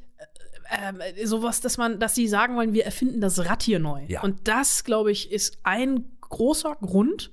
[0.71, 4.03] ähm, sowas, dass man, dass sie sagen wollen, wir erfinden das Rad hier neu.
[4.07, 4.21] Ja.
[4.21, 7.31] Und das, glaube ich, ist ein großer Grund,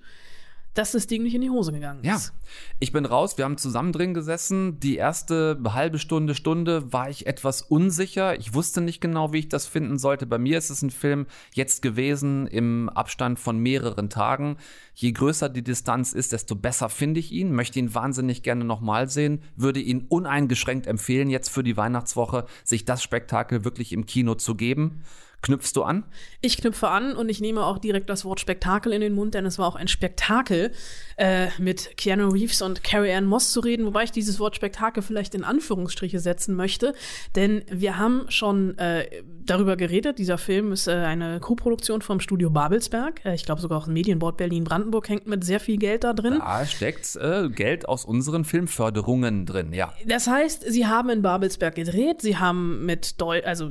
[0.78, 2.32] dass das Ding nicht in die Hose gegangen Ja, ist.
[2.78, 3.38] ich bin raus.
[3.38, 4.78] Wir haben zusammen drin gesessen.
[4.80, 8.38] Die erste halbe Stunde, Stunde war ich etwas unsicher.
[8.38, 10.26] Ich wusste nicht genau, wie ich das finden sollte.
[10.26, 14.56] Bei mir ist es ein Film jetzt gewesen im Abstand von mehreren Tagen.
[14.94, 17.52] Je größer die Distanz ist, desto besser finde ich ihn.
[17.52, 19.42] Möchte ihn wahnsinnig gerne nochmal sehen.
[19.56, 24.54] Würde ihn uneingeschränkt empfehlen, jetzt für die Weihnachtswoche, sich das Spektakel wirklich im Kino zu
[24.54, 25.02] geben.
[25.46, 26.02] Knüpfst du an?
[26.40, 29.46] Ich knüpfe an und ich nehme auch direkt das Wort Spektakel in den Mund, denn
[29.46, 30.72] es war auch ein Spektakel,
[31.16, 35.02] äh, mit Keanu Reeves und Carrie Ann Moss zu reden, wobei ich dieses Wort Spektakel
[35.02, 36.94] vielleicht in Anführungsstriche setzen möchte,
[37.34, 39.06] denn wir haben schon äh,
[39.44, 40.18] darüber geredet.
[40.18, 43.24] Dieser Film ist äh, eine Co-Produktion vom Studio Babelsberg.
[43.24, 46.38] Äh, ich glaube sogar auch ein Medienboard Berlin-Brandenburg hängt mit sehr viel Geld da drin.
[46.38, 49.92] Da steckt äh, Geld aus unseren Filmförderungen drin, ja.
[50.06, 53.70] Das heißt, sie haben in Babelsberg gedreht, sie haben mit Deu also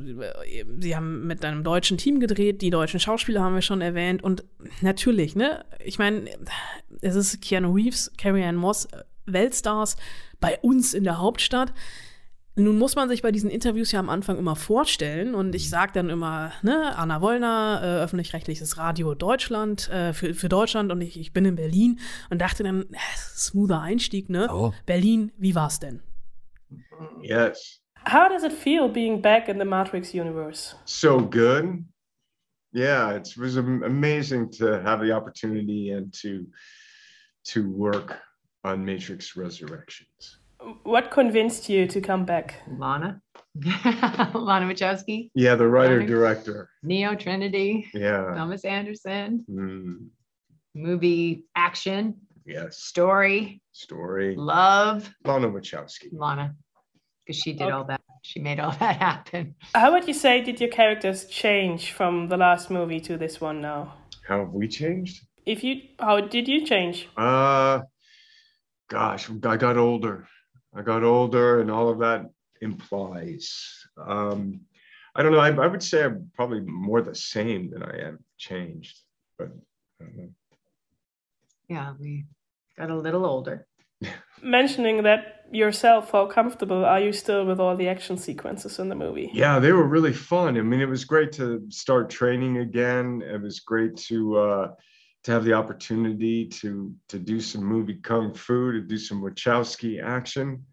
[0.80, 4.44] sie haben mit einem deutschen Team gedreht, die deutschen Schauspieler haben wir schon erwähnt und
[4.82, 6.26] natürlich, ne, ich meine,
[7.02, 9.98] es ist Keanu Reeves, Carrie Ann Moss, äh, Weltstars
[10.40, 11.74] bei uns in der Hauptstadt.
[12.58, 15.92] Nun muss man sich bei diesen Interviews ja am Anfang immer vorstellen und ich sage
[15.94, 21.20] dann immer, ne, Anna Wollner, äh, öffentlich-rechtliches Radio Deutschland, äh, für, für Deutschland und ich,
[21.20, 24.48] ich bin in Berlin und dachte dann, äh, smoother Einstieg, ne?
[24.50, 24.74] Oh.
[24.86, 26.02] Berlin, wie war's denn?
[27.22, 27.82] Yes.
[28.08, 30.76] How does it feel being back in the Matrix universe?
[30.86, 31.84] So good.
[32.72, 36.46] Yeah, it was am- amazing to have the opportunity and to
[37.46, 38.20] to work
[38.64, 40.38] on Matrix Resurrections.
[40.84, 42.56] What convinced you to come back?
[42.80, 43.22] Lana.
[43.66, 45.30] Lana Wachowski.
[45.36, 46.08] Yeah, the writer Darn.
[46.10, 46.70] director.
[46.84, 47.88] Neo Trinity.
[47.94, 48.34] Yeah.
[48.36, 49.46] Thomas Anderson.
[49.50, 50.08] Mm,
[50.74, 52.16] Movie action.
[52.46, 52.78] yes.
[52.80, 53.62] Story.
[53.74, 54.36] Story.
[54.36, 55.10] Love.
[55.24, 56.08] Lana Wachowski.
[56.12, 56.56] Lana.
[57.26, 58.02] Because she did all that.
[58.24, 59.56] She made all that happen.
[59.76, 63.62] How would you say did your characters change from the last movie to this one
[63.62, 63.94] now?
[64.28, 65.24] How have we changed?
[65.46, 67.08] If you, how did you change?
[67.16, 67.82] Uh,
[68.90, 70.28] gosh, I got older.
[70.76, 72.26] I got older, and all of that
[72.62, 73.88] implies.
[73.98, 74.62] Um,
[75.16, 75.40] I don't know.
[75.40, 79.00] I, I would say I'm probably more the same than I am changed,
[79.38, 79.50] but
[80.02, 80.06] I.
[81.70, 82.26] Yeah, we
[82.78, 83.66] got a little older.
[84.44, 88.96] Mentioning that yourself, how comfortable are you still with all the action sequences in the
[88.96, 89.32] movie?
[89.34, 90.58] Yeah, they were really fun.
[90.58, 93.22] I mean, it was great to start training again.
[93.22, 94.68] It was great to uh,
[95.26, 100.02] to have the opportunity to to do some movie kung fu, to do some Wachowski
[100.02, 100.64] action.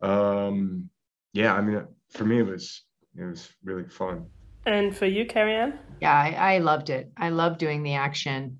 [0.00, 0.88] Um,
[1.34, 2.82] yeah, I mean, for me, it was
[3.14, 4.26] it was really fun.
[4.66, 5.78] And for you, Carrie Ann?
[6.00, 7.12] Yeah, I, I loved it.
[7.18, 8.58] I love doing the action.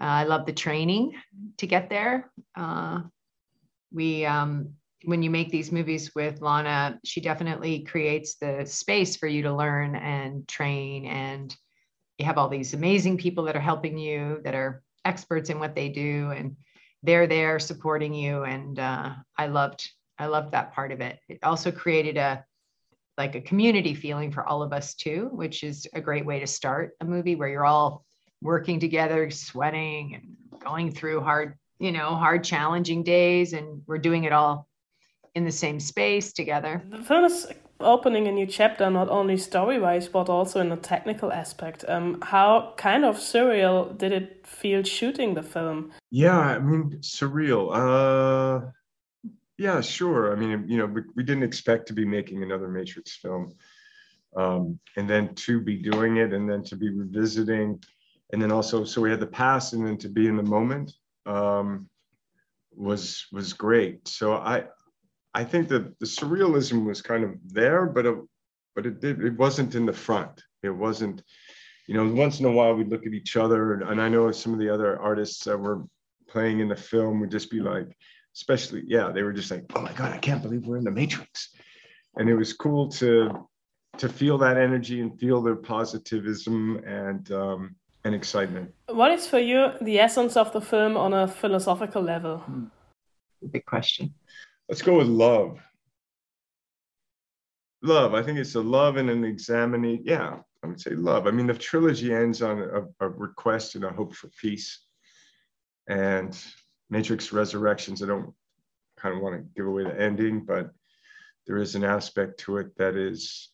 [0.00, 1.12] Uh, I love the training
[1.58, 2.32] to get there.
[2.56, 3.02] Uh,
[3.92, 4.70] we, um,
[5.04, 9.54] when you make these movies with Lana, she definitely creates the space for you to
[9.54, 11.04] learn and train.
[11.04, 11.54] And
[12.18, 15.74] you have all these amazing people that are helping you, that are experts in what
[15.74, 16.56] they do, and
[17.02, 18.44] they're there supporting you.
[18.44, 21.18] And uh, I loved, I loved that part of it.
[21.28, 22.44] It also created a
[23.16, 26.46] like a community feeling for all of us too, which is a great way to
[26.46, 28.04] start a movie where you're all
[28.42, 33.52] working together, sweating and going through hard, you know, hard, challenging days.
[33.52, 34.68] And we're doing it all
[35.34, 36.82] in the same space together.
[36.90, 41.84] The opening a new chapter, not only story wise, but also in a technical aspect.
[41.88, 45.92] Um, how kind of surreal did it feel shooting the film?
[46.10, 47.70] Yeah, I mean, surreal.
[47.72, 48.70] Uh,
[49.58, 50.32] yeah, sure.
[50.32, 53.54] I mean, you know, we, we didn't expect to be making another Matrix film.
[54.36, 57.80] Um, and then to be doing it and then to be revisiting
[58.32, 60.92] and then also so we had the past and then to be in the moment
[61.24, 61.88] um,
[62.72, 64.64] was was great so i
[65.34, 68.16] i think that the surrealism was kind of there but it,
[68.74, 71.22] but it did it wasn't in the front it wasn't
[71.86, 74.30] you know once in a while we'd look at each other and, and i know
[74.30, 75.84] some of the other artists that were
[76.28, 77.96] playing in the film would just be like
[78.34, 80.90] especially yeah they were just like oh my god i can't believe we're in the
[80.90, 81.50] matrix
[82.16, 83.46] and it was cool to
[83.98, 88.72] to feel that energy and feel their positivism and um, and excitement.
[88.88, 92.42] What is for you the essence of the film on a philosophical level?
[93.50, 94.14] Big question.
[94.68, 95.60] Let's go with love.
[97.82, 98.14] Love.
[98.14, 100.02] I think it's a love and an examining.
[100.04, 101.26] Yeah, I would say love.
[101.26, 104.80] I mean, the trilogy ends on a, a request and a hope for peace.
[105.86, 106.36] And
[106.88, 108.32] Matrix Resurrections, I don't
[108.96, 110.70] kind of want to give away the ending, but
[111.46, 113.50] there is an aspect to it that is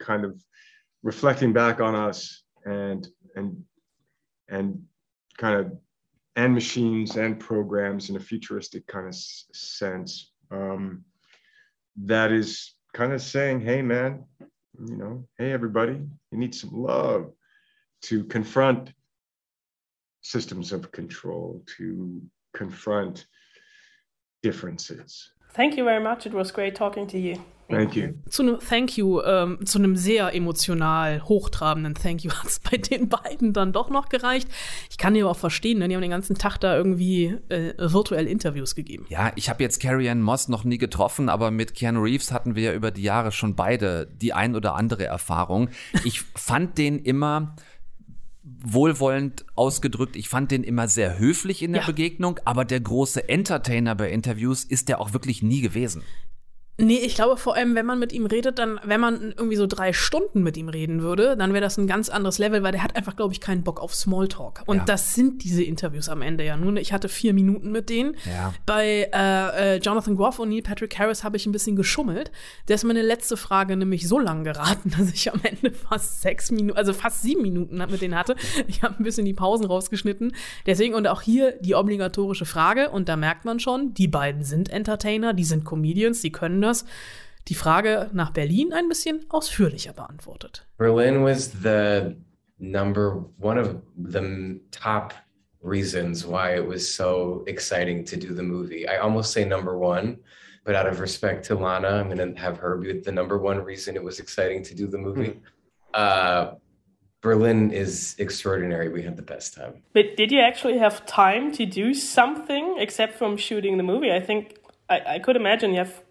[0.00, 0.40] kind of
[1.02, 3.64] reflecting back on us and and
[4.48, 4.82] and
[5.36, 5.72] kind of
[6.36, 11.04] and machines and programs in a futuristic kind of sense um,
[11.96, 14.24] that is kind of saying hey man
[14.86, 17.30] you know hey everybody you need some love
[18.00, 18.92] to confront
[20.22, 22.22] systems of control to
[22.54, 23.26] confront
[24.42, 27.36] differences thank you very much it was great talking to you
[27.72, 28.08] Thank you.
[28.28, 32.76] Zu einem Thank you, ähm, zu einem sehr emotional hochtrabenden Thank you hat es bei
[32.76, 34.48] den beiden dann doch noch gereicht.
[34.90, 35.88] Ich kann die aber auch verstehen, ne?
[35.88, 39.06] die haben den ganzen Tag da irgendwie äh, virtuell Interviews gegeben.
[39.08, 42.54] Ja, ich habe jetzt Carrie Ann Moss noch nie getroffen, aber mit Keanu Reeves hatten
[42.54, 45.70] wir ja über die Jahre schon beide die ein oder andere Erfahrung.
[46.04, 47.56] Ich fand den immer
[48.42, 51.86] wohlwollend ausgedrückt, ich fand den immer sehr höflich in der ja.
[51.86, 56.02] Begegnung, aber der große Entertainer bei Interviews ist der auch wirklich nie gewesen.
[56.78, 59.66] Nee, ich glaube vor allem, wenn man mit ihm redet, dann, wenn man irgendwie so
[59.66, 62.82] drei Stunden mit ihm reden würde, dann wäre das ein ganz anderes Level, weil der
[62.82, 64.62] hat einfach, glaube ich, keinen Bock auf Smalltalk.
[64.64, 64.84] Und ja.
[64.84, 66.78] das sind diese Interviews am Ende ja nun.
[66.78, 68.16] Ich hatte vier Minuten mit denen.
[68.24, 68.54] Ja.
[68.64, 72.32] Bei äh, äh, Jonathan Groff und Neil Patrick Harris habe ich ein bisschen geschummelt.
[72.68, 76.50] Der ist meine letzte Frage nämlich so lang geraten, dass ich am Ende fast sechs
[76.50, 78.34] Minuten, also fast sieben Minuten mit denen hatte.
[78.66, 80.34] Ich habe ein bisschen die Pausen rausgeschnitten.
[80.64, 82.88] Deswegen und auch hier die obligatorische Frage.
[82.88, 86.84] Und da merkt man schon, die beiden sind Entertainer, die sind Comedians, die können das
[87.48, 90.66] die Frage nach Berlin ein bisschen ausführlicher beantwortet.
[90.78, 92.16] Berlin was the
[92.58, 95.14] number one of the top
[95.62, 98.86] reasons why it was so exciting to do the movie.
[98.88, 100.18] I almost say number one,
[100.64, 103.58] but out of respect to Lana, I'm going to have her be the number one
[103.64, 105.30] reason it was exciting to do the movie.
[105.30, 105.40] Mm-hmm.
[105.94, 106.54] Uh,
[107.20, 108.88] Berlin is extraordinary.
[108.88, 109.82] We had the best time.
[109.92, 114.12] But did you actually have time to do something except from shooting the movie?
[114.12, 116.02] I think I, I could imagine you have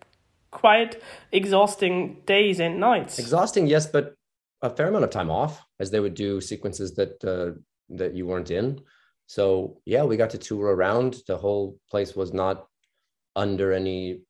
[0.51, 3.19] quite exhausting days and nights.
[3.19, 4.15] Exhausting, yes, but
[4.61, 7.59] a fair amount of time off as they would do sequences that uh,
[7.89, 8.81] that you weren't in.
[9.27, 11.21] So yeah, we got to tour around.
[11.27, 12.67] The whole place was not
[13.35, 14.21] under any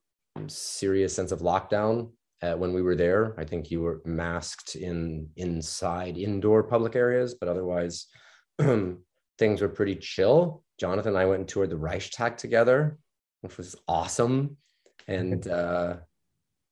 [0.48, 3.36] serious sense of lockdown uh, when we were there.
[3.38, 8.08] I think you were masked in inside indoor public areas, but otherwise
[8.60, 10.64] things were pretty chill.
[10.80, 12.98] Jonathan and I went and toured the Reichstag together,
[13.42, 14.58] which was awesome.
[15.08, 15.98] And uh,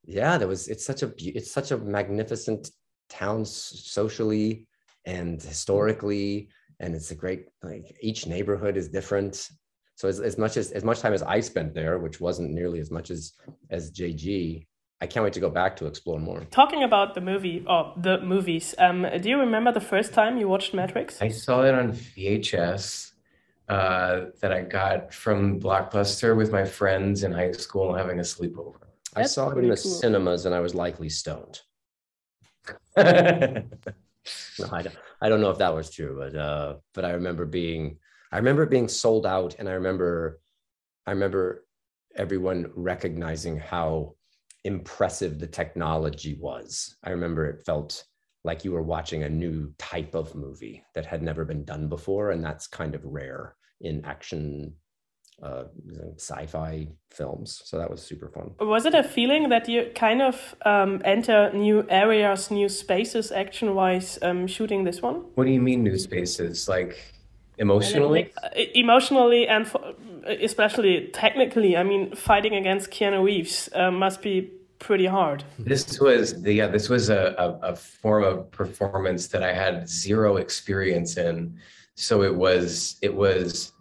[0.09, 2.71] yeah there was it's such a it's such a magnificent
[3.09, 4.67] town socially
[5.05, 9.49] and historically and it's a great like each neighborhood is different.
[9.95, 12.79] So as, as much as as much time as i spent there which wasn't nearly
[12.79, 13.33] as much as
[13.69, 14.65] as jg
[15.01, 16.41] i can't wait to go back to explore more.
[16.51, 20.47] Talking about the movie or the movies um do you remember the first time you
[20.47, 21.21] watched matrix?
[21.21, 23.11] I saw it on vhs
[23.67, 28.88] uh, that I got from Blockbuster with my friends in high school having a sleepover.
[29.19, 29.91] I saw it in the cool.
[29.91, 31.59] cinemas and I was likely stoned.
[32.97, 33.63] no,
[34.71, 37.97] I don't, I don't know if that was true, but uh, but I remember being
[38.31, 40.39] I remember being sold out, and I remember
[41.07, 41.65] I remember
[42.15, 44.15] everyone recognizing how
[44.65, 46.97] impressive the technology was.
[47.03, 48.03] I remember it felt
[48.43, 52.31] like you were watching a new type of movie that had never been done before,
[52.31, 54.73] and that's kind of rare in action
[55.41, 55.63] uh,
[56.15, 57.61] sci-fi films.
[57.65, 58.51] So that was super fun.
[58.59, 64.19] Was it a feeling that you kind of um, enter new areas, new spaces, action-wise,
[64.21, 65.23] um, shooting this one?
[65.35, 66.67] What do you mean new spaces?
[66.67, 66.97] Like
[67.57, 68.31] emotionally?
[68.43, 69.93] And it, emotionally and for,
[70.25, 71.77] especially technically.
[71.77, 75.43] I mean, fighting against Keanu Reeves uh, must be pretty hard.
[75.57, 79.89] This was the, yeah, this was a, a, a form of performance that I had
[79.89, 81.57] zero experience in.
[81.95, 83.73] So it was it was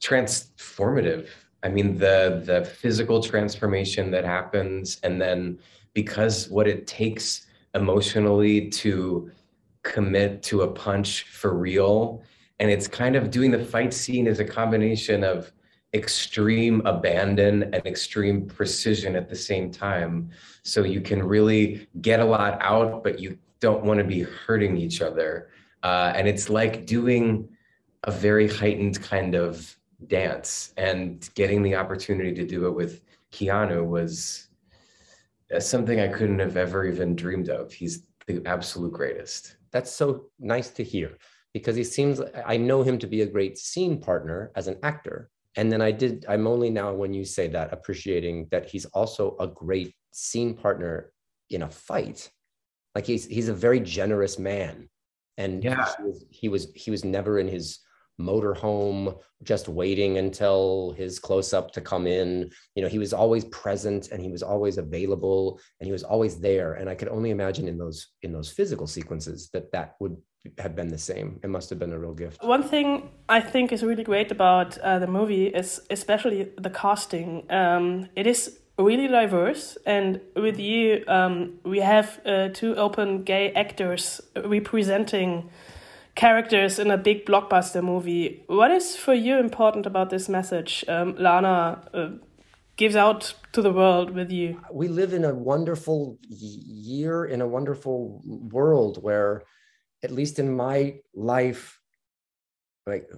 [0.00, 1.28] transformative.
[1.62, 5.58] I mean, the the physical transformation that happens, and then
[5.94, 9.30] because what it takes emotionally to
[9.82, 12.22] commit to a punch for real,
[12.58, 15.52] and it's kind of doing the fight scene is a combination of
[15.94, 20.30] extreme abandon and extreme precision at the same time.
[20.62, 24.76] So you can really get a lot out, but you don't want to be hurting
[24.76, 25.48] each other.
[25.82, 27.48] Uh, and it's like doing
[28.04, 33.86] a very heightened kind of dance and getting the opportunity to do it with Keanu
[33.86, 34.48] was
[35.54, 37.72] uh, something I couldn't have ever even dreamed of.
[37.72, 39.56] He's the absolute greatest.
[39.72, 41.16] That's so nice to hear
[41.52, 45.30] because he seems I know him to be a great scene partner as an actor.
[45.56, 49.36] And then I did I'm only now when you say that appreciating that he's also
[49.40, 51.12] a great scene partner
[51.50, 52.30] in a fight.
[52.94, 54.88] Like he's he's a very generous man.
[55.36, 55.86] And yeah.
[55.96, 57.80] he was he was he was never in his
[58.20, 62.50] motorhome, just waiting until his close up to come in.
[62.74, 66.40] You know, he was always present and he was always available and he was always
[66.40, 66.74] there.
[66.74, 70.16] And I could only imagine in those in those physical sequences that that would
[70.58, 71.40] have been the same.
[71.42, 72.42] It must have been a real gift.
[72.42, 77.50] One thing I think is really great about uh, the movie is especially the casting.
[77.50, 83.52] Um, it is really diverse, and with you, um, we have uh, two open gay
[83.52, 85.50] actors representing
[86.18, 88.42] characters in a big blockbuster movie.
[88.48, 92.08] What is for you important about this message um, Lana uh,
[92.76, 94.60] gives out to the world with you?
[94.72, 99.44] We live in a wonderful year, in a wonderful world where,
[100.02, 101.78] at least in my life,
[102.84, 103.08] like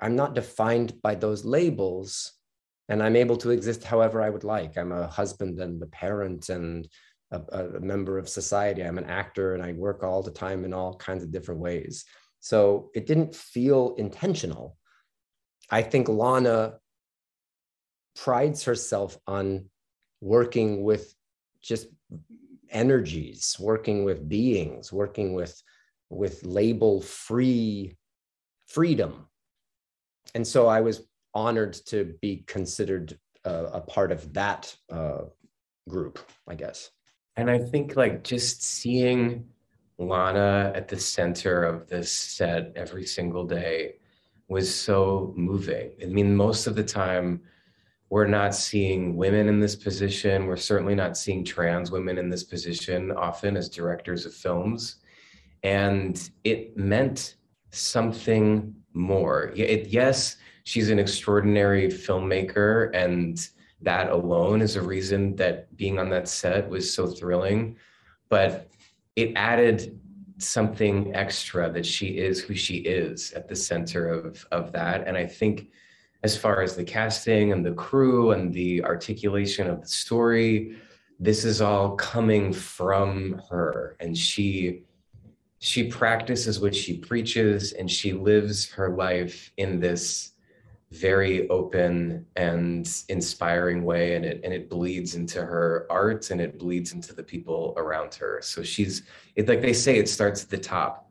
[0.00, 2.32] I'm not defined by those labels
[2.88, 4.78] and I'm able to exist however I would like.
[4.78, 6.88] I'm a husband and a parent and
[7.30, 7.40] a,
[7.76, 8.82] a member of society.
[8.82, 12.06] I'm an actor and I work all the time in all kinds of different ways.
[12.40, 14.76] So it didn't feel intentional.
[15.70, 16.78] I think Lana
[18.16, 19.66] prides herself on
[20.20, 21.14] working with
[21.62, 21.88] just
[22.70, 25.60] energies, working with beings, working with
[26.10, 27.96] with label free
[28.66, 29.28] freedom.
[30.34, 35.22] And so I was honored to be considered a part of that uh,
[35.88, 36.90] group, I guess.
[37.36, 39.46] And I think like just seeing
[39.98, 43.96] Lana at the center of this set every single day
[44.48, 45.90] was so moving.
[46.02, 47.42] I mean, most of the time,
[48.10, 50.46] we're not seeing women in this position.
[50.46, 54.96] We're certainly not seeing trans women in this position often as directors of films.
[55.62, 57.34] And it meant
[57.70, 59.52] something more.
[59.54, 63.46] It, yes, she's an extraordinary filmmaker, and
[63.82, 67.76] that alone is a reason that being on that set was so thrilling.
[68.30, 68.70] But
[69.18, 70.00] it added
[70.38, 75.06] something extra that she is who she is at the center of of that.
[75.06, 75.68] And i think
[76.22, 80.76] as far as the casting and the crew and the articulation of the story
[81.20, 83.96] this is all coming from her.
[84.00, 84.84] And she
[85.60, 90.34] she practices what she preaches and she lives her life in this
[90.90, 96.58] very open and inspiring way and it and it bleeds into her art and it
[96.58, 98.40] bleeds into the people around her.
[98.42, 99.02] So she's
[99.36, 101.04] it like they say it starts at the top.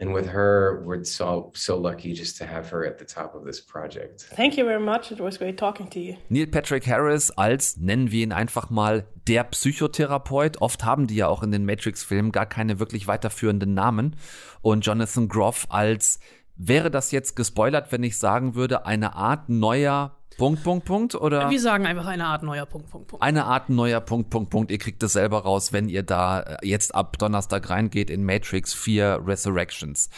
[0.00, 3.44] And with her we're so so lucky just to have her at the top of
[3.44, 4.28] this project.
[4.34, 5.12] Thank you very much.
[5.12, 6.16] It was great talking to you.
[6.30, 10.62] Neil Patrick Harris als nennen wir ihn einfach mal der Psychotherapeut.
[10.62, 14.16] Oft haben die ja auch in den Matrix Filmen gar keine wirklich weiterführenden Namen.
[14.62, 16.18] Und Jonathan Groff als
[16.60, 21.14] Wäre das jetzt gespoilert, wenn ich sagen würde, eine Art neuer Punkt, Punkt, Punkt?
[21.16, 21.50] Oder?
[21.50, 23.24] Wir sagen einfach eine Art neuer Punkt, Punkt, Punkt.
[23.24, 24.70] Eine Art neuer Punkt, Punkt, Punkt.
[24.70, 28.72] Ihr kriegt es selber raus, wenn ihr da äh, jetzt ab Donnerstag reingeht in Matrix
[28.72, 30.10] 4 Resurrections.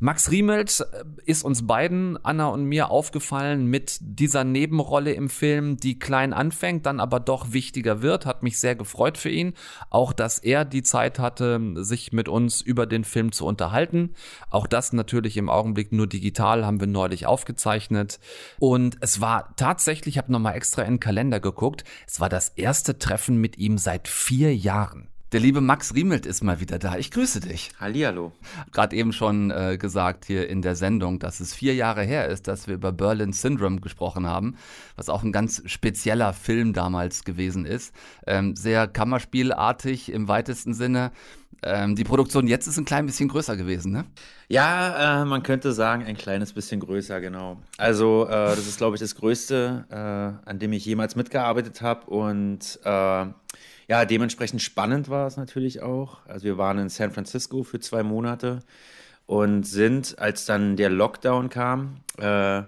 [0.00, 5.76] Max Riemelt äh, ist uns beiden, Anna und mir, aufgefallen mit dieser Nebenrolle im Film,
[5.76, 8.26] die klein anfängt, dann aber doch wichtiger wird.
[8.26, 9.54] Hat mich sehr gefreut für ihn.
[9.90, 14.14] Auch, dass er die Zeit hatte, sich mit uns über den Film zu unterhalten.
[14.50, 18.18] Auch das natürlich im Augenblick nur digital, haben wir neulich aufgezeichnet.
[18.58, 22.48] Und es war tatsächlich tatsächlich, habe nochmal extra in den Kalender geguckt, es war das
[22.56, 25.08] erste Treffen mit ihm seit vier Jahren.
[25.30, 26.96] Der liebe Max Riemelt ist mal wieder da.
[26.96, 27.70] Ich grüße dich.
[27.78, 28.32] Hallihallo.
[28.72, 32.48] Gerade eben schon äh, gesagt hier in der Sendung, dass es vier Jahre her ist,
[32.48, 34.56] dass wir über Berlin Syndrome gesprochen haben,
[34.96, 37.94] was auch ein ganz spezieller Film damals gewesen ist.
[38.26, 41.12] Ähm, sehr Kammerspielartig im weitesten Sinne.
[41.62, 44.06] Ähm, die Produktion jetzt ist ein klein bisschen größer gewesen, ne?
[44.48, 47.58] Ja, äh, man könnte sagen, ein kleines bisschen größer, genau.
[47.76, 52.06] Also, äh, das ist, glaube ich, das Größte, äh, an dem ich jemals mitgearbeitet habe.
[52.06, 53.26] Und äh,
[53.88, 56.18] ja, dementsprechend spannend war es natürlich auch.
[56.26, 58.60] Also, wir waren in San Francisco für zwei Monate
[59.26, 62.62] und sind, als dann der Lockdown kam, äh,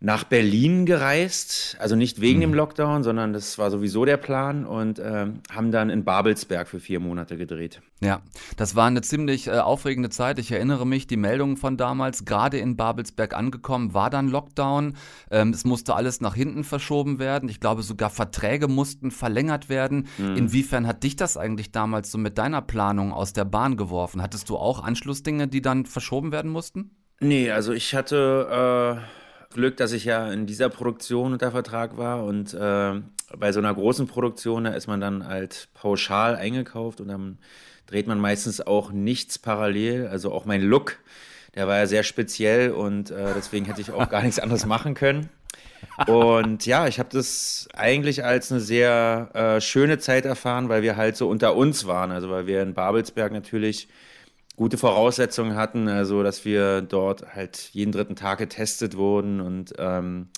[0.00, 2.42] nach Berlin gereist, also nicht wegen mhm.
[2.42, 6.80] dem Lockdown, sondern das war sowieso der Plan und äh, haben dann in Babelsberg für
[6.80, 7.80] vier Monate gedreht.
[8.02, 8.20] Ja,
[8.58, 10.38] das war eine ziemlich äh, aufregende Zeit.
[10.38, 14.98] Ich erinnere mich, die Meldungen von damals, gerade in Babelsberg angekommen, war dann Lockdown.
[15.30, 17.48] Ähm, es musste alles nach hinten verschoben werden.
[17.48, 20.08] Ich glaube, sogar Verträge mussten verlängert werden.
[20.18, 20.36] Mhm.
[20.36, 24.20] Inwiefern hat dich das eigentlich damals so mit deiner Planung aus der Bahn geworfen?
[24.20, 26.90] Hattest du auch Anschlussdinge, die dann verschoben werden mussten?
[27.20, 29.00] Nee, also ich hatte...
[29.02, 33.00] Äh Glück, dass ich ja in dieser Produktion unter Vertrag war und äh,
[33.36, 37.38] bei so einer großen Produktion, da ist man dann halt pauschal eingekauft und dann
[37.86, 40.08] dreht man meistens auch nichts parallel.
[40.08, 40.98] Also auch mein Look,
[41.54, 44.94] der war ja sehr speziell und äh, deswegen hätte ich auch gar nichts anderes machen
[44.94, 45.28] können.
[46.06, 50.96] Und ja, ich habe das eigentlich als eine sehr äh, schöne Zeit erfahren, weil wir
[50.96, 52.10] halt so unter uns waren.
[52.10, 53.88] Also weil wir in Babelsberg natürlich
[54.56, 60.28] gute Voraussetzungen hatten, also dass wir dort halt jeden dritten Tag getestet wurden und ähm,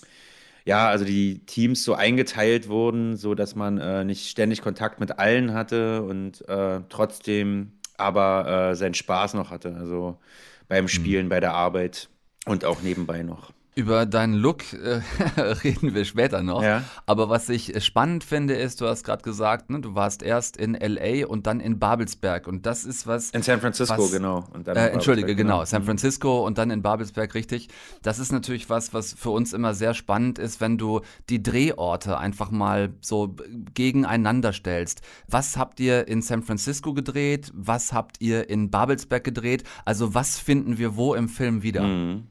[0.65, 5.17] ja, also die Teams so eingeteilt wurden, so dass man äh, nicht ständig Kontakt mit
[5.17, 10.19] allen hatte und äh, trotzdem aber äh, seinen Spaß noch hatte, also
[10.67, 10.89] beim mhm.
[10.89, 11.29] Spielen, mhm.
[11.29, 12.09] bei der Arbeit
[12.45, 13.51] und auch nebenbei noch.
[13.79, 14.99] Über deinen Look äh,
[15.63, 16.61] reden wir später noch.
[16.61, 16.83] Ja.
[17.05, 20.73] Aber was ich spannend finde, ist, du hast gerade gesagt, ne, du warst erst in
[20.73, 22.45] LA und dann in Babelsberg.
[22.45, 23.29] Und das ist was.
[23.29, 24.43] In San Francisco, was, genau.
[24.65, 25.59] Äh, Entschuldige, genau.
[25.59, 25.65] genau.
[25.65, 25.85] San mhm.
[25.85, 27.69] Francisco und dann in Babelsberg, richtig.
[28.01, 30.99] Das ist natürlich was, was für uns immer sehr spannend ist, wenn du
[31.29, 33.33] die Drehorte einfach mal so
[33.73, 35.01] gegeneinander stellst.
[35.29, 37.49] Was habt ihr in San Francisco gedreht?
[37.55, 39.63] Was habt ihr in Babelsberg gedreht?
[39.85, 41.83] Also, was finden wir wo im Film wieder?
[41.83, 42.27] Mhm.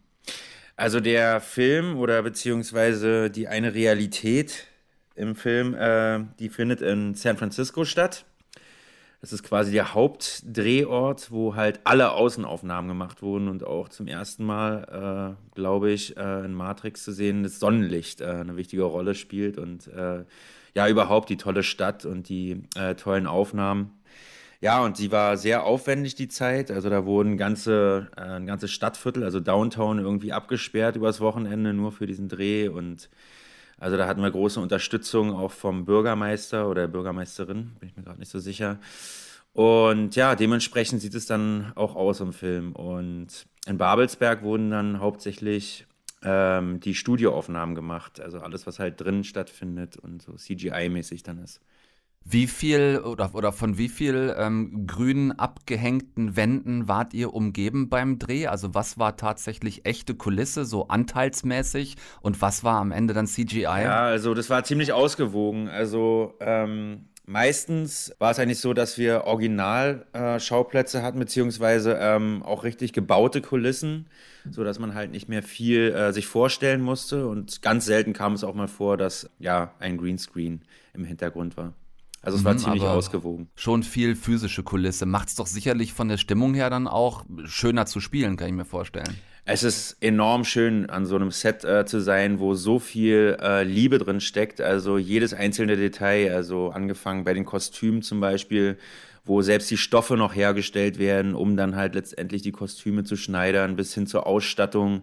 [0.79, 4.69] Also der Film oder beziehungsweise die eine Realität
[5.17, 8.25] im Film, äh, die findet in San Francisco statt.
[9.21, 14.45] Das ist quasi der Hauptdrehort, wo halt alle Außenaufnahmen gemacht wurden und auch zum ersten
[14.45, 19.17] Mal, äh, glaube ich, äh, in Matrix zu sehen, das Sonnenlicht äh, eine wichtige Rolle
[19.17, 20.25] spielt und äh,
[20.75, 23.98] ja, überhaupt die tolle Stadt und die äh, tollen Aufnahmen.
[24.61, 26.71] Ja, und sie war sehr aufwendig, die Zeit.
[26.73, 31.93] Also da wurden ganze, äh, ein ganzes Stadtviertel, also Downtown, irgendwie abgesperrt übers Wochenende nur
[31.93, 32.69] für diesen Dreh.
[32.69, 33.09] Und
[33.79, 38.19] also da hatten wir große Unterstützung auch vom Bürgermeister oder Bürgermeisterin, bin ich mir gerade
[38.19, 38.81] nicht so sicher.
[39.53, 42.73] Und ja, dementsprechend sieht es dann auch aus im Film.
[42.73, 45.87] Und in Babelsberg wurden dann hauptsächlich
[46.23, 48.21] ähm, die Studioaufnahmen gemacht.
[48.21, 51.61] Also alles, was halt drin stattfindet und so CGI-mäßig dann ist.
[52.31, 58.19] Wie viel oder, oder von wie viel ähm, grünen abgehängten Wänden wart ihr umgeben beim
[58.19, 58.49] Dreh?
[58.49, 63.63] Also was war tatsächlich echte Kulisse, so anteilsmäßig und was war am Ende dann CGI?
[63.63, 65.71] Ja, also das war ziemlich ausgewogen.
[65.71, 72.63] Also ähm, meistens war es eigentlich so, dass wir Original-Schauplätze äh, hatten, beziehungsweise ähm, auch
[72.63, 74.07] richtig gebaute Kulissen,
[74.51, 77.27] so dass man halt nicht mehr viel äh, sich vorstellen musste.
[77.27, 80.61] Und ganz selten kam es auch mal vor, dass ja ein Greenscreen
[80.93, 81.73] im Hintergrund war.
[82.23, 83.49] Also es war mhm, ziemlich ausgewogen.
[83.55, 85.07] Schon viel physische Kulisse.
[85.07, 88.55] Macht es doch sicherlich von der Stimmung her dann auch schöner zu spielen, kann ich
[88.55, 89.17] mir vorstellen.
[89.51, 93.63] Es ist enorm schön, an so einem Set äh, zu sein, wo so viel äh,
[93.65, 94.61] Liebe drin steckt.
[94.61, 98.77] Also jedes einzelne Detail, also angefangen bei den Kostümen zum Beispiel,
[99.25, 103.77] wo selbst die Stoffe noch hergestellt werden, um dann halt letztendlich die Kostüme zu schneidern,
[103.77, 105.03] bis hin zur Ausstattung.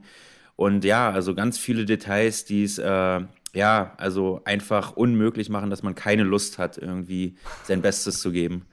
[0.56, 3.22] Und ja, also ganz viele Details, die es äh,
[3.56, 8.66] ja, also einfach unmöglich machen, dass man keine Lust hat, irgendwie sein Bestes zu geben.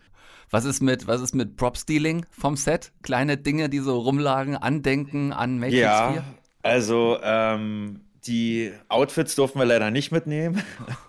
[0.50, 2.92] Was ist mit, was ist mit Prop-Stealing vom Set?
[3.02, 6.24] Kleine Dinge, die so rumlagen, Andenken an Matrix ja, 4?
[6.62, 10.62] Also, ähm, die Outfits durften wir leider nicht mitnehmen.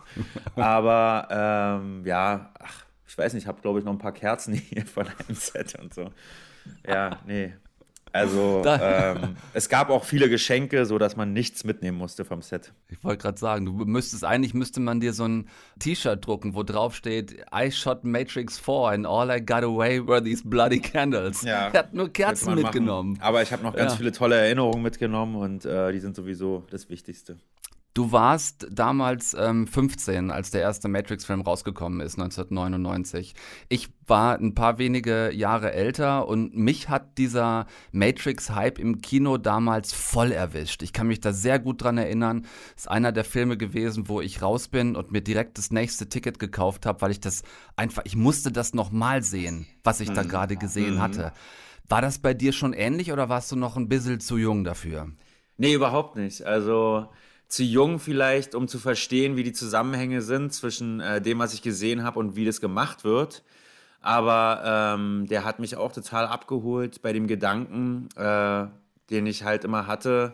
[0.56, 1.28] Aber
[1.82, 4.86] ähm, ja, ach, ich weiß nicht, ich habe glaube ich noch ein paar Kerzen hier
[4.86, 6.12] von einem Set und so.
[6.88, 7.54] Ja, nee,
[8.14, 12.72] also ähm, es gab auch viele Geschenke, so dass man nichts mitnehmen musste vom Set.
[12.90, 15.50] Ich wollte gerade sagen, du müsstest eigentlich müsste man dir so ein
[15.80, 20.24] T-Shirt drucken, wo drauf steht I shot Matrix 4 and all I got away were
[20.24, 21.42] these bloody candles.
[21.42, 23.18] Ja, er hat nur Kerzen mitgenommen.
[23.20, 23.98] Aber ich habe noch ganz ja.
[23.98, 27.38] viele tolle Erinnerungen mitgenommen und äh, die sind sowieso das Wichtigste.
[27.94, 33.36] Du warst damals ähm, 15, als der erste Matrix-Film rausgekommen ist, 1999.
[33.70, 39.94] Ich war ein paar wenige Jahre älter und mich hat dieser Matrix-Hype im Kino damals
[39.94, 40.82] voll erwischt.
[40.82, 42.48] Ich kann mich da sehr gut dran erinnern.
[42.76, 46.40] Ist einer der Filme gewesen, wo ich raus bin und mir direkt das nächste Ticket
[46.40, 47.44] gekauft habe, weil ich das
[47.76, 50.30] einfach, ich musste das nochmal sehen, was ich da mhm.
[50.30, 51.02] gerade gesehen mhm.
[51.02, 51.32] hatte.
[51.88, 55.12] War das bei dir schon ähnlich oder warst du noch ein bisschen zu jung dafür?
[55.58, 56.44] Nee, überhaupt nicht.
[56.44, 57.08] Also
[57.54, 61.62] zu jung vielleicht, um zu verstehen, wie die Zusammenhänge sind zwischen äh, dem, was ich
[61.62, 63.44] gesehen habe und wie das gemacht wird.
[64.02, 68.66] Aber ähm, der hat mich auch total abgeholt bei dem Gedanken, äh,
[69.12, 70.34] den ich halt immer hatte.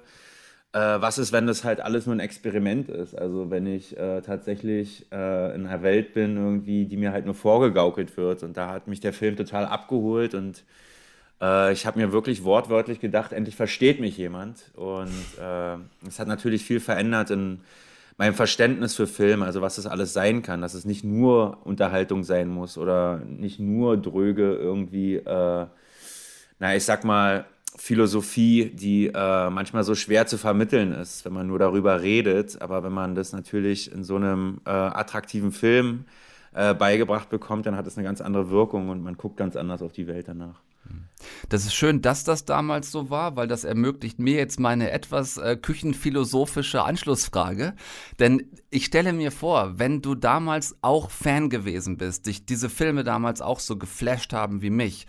[0.72, 3.15] Äh, was ist, wenn das halt alles nur ein Experiment ist?
[3.15, 7.36] Also wenn ich äh, tatsächlich äh, in einer Welt bin, irgendwie, die mir halt nur
[7.36, 8.43] vorgegaukelt wird.
[8.43, 10.63] Und da hat mich der Film total abgeholt und
[11.41, 14.71] äh, ich habe mir wirklich wortwörtlich gedacht, endlich versteht mich jemand.
[14.75, 15.11] Und
[15.41, 15.77] äh,
[16.07, 17.61] es hat natürlich viel verändert in
[18.17, 22.23] meinem Verständnis für Film, also was das alles sein kann, dass es nicht nur Unterhaltung
[22.23, 25.65] sein muss oder nicht nur dröge irgendwie, äh,
[26.59, 27.45] na, ich sag mal,
[27.77, 32.61] Philosophie, die äh, manchmal so schwer zu vermitteln ist, wenn man nur darüber redet.
[32.61, 36.03] Aber wenn man das natürlich in so einem äh, attraktiven Film
[36.53, 39.81] äh, beigebracht bekommt, dann hat es eine ganz andere Wirkung und man guckt ganz anders
[39.81, 40.59] auf die Welt danach.
[41.49, 45.38] Das ist schön, dass das damals so war, weil das ermöglicht mir jetzt meine etwas
[45.38, 47.75] äh, küchenphilosophische Anschlussfrage.
[48.19, 53.03] Denn ich stelle mir vor, wenn du damals auch Fan gewesen bist, dich diese Filme
[53.03, 55.07] damals auch so geflasht haben wie mich,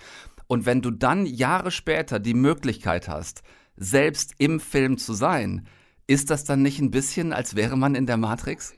[0.51, 3.45] und wenn du dann Jahre später die Möglichkeit hast,
[3.77, 5.69] selbst im Film zu sein,
[6.09, 8.75] ist das dann nicht ein bisschen, als wäre man in der Matrix?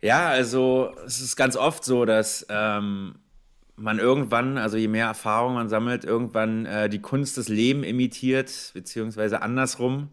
[0.00, 3.14] Ja, also es ist ganz oft so, dass ähm,
[3.76, 8.70] man irgendwann, also je mehr Erfahrung man sammelt, irgendwann äh, die Kunst des Lebens imitiert,
[8.74, 10.08] beziehungsweise andersrum.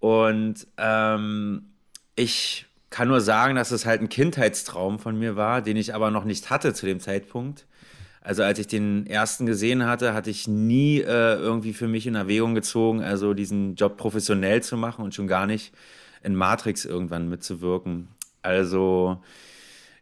[0.00, 1.70] Und ähm,
[2.14, 6.10] ich kann nur sagen, dass es halt ein Kindheitstraum von mir war, den ich aber
[6.10, 7.66] noch nicht hatte zu dem Zeitpunkt.
[8.20, 12.14] Also als ich den ersten gesehen hatte, hatte ich nie äh, irgendwie für mich in
[12.14, 15.74] Erwägung gezogen, also diesen Job professionell zu machen und schon gar nicht
[16.22, 18.08] in Matrix irgendwann mitzuwirken.
[18.42, 19.22] Also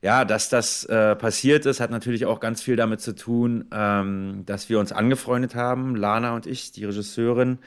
[0.03, 4.42] ja, dass das äh, passiert ist, hat natürlich auch ganz viel damit zu tun, ähm,
[4.46, 7.59] dass wir uns angefreundet haben, Lana und ich, die Regisseurin,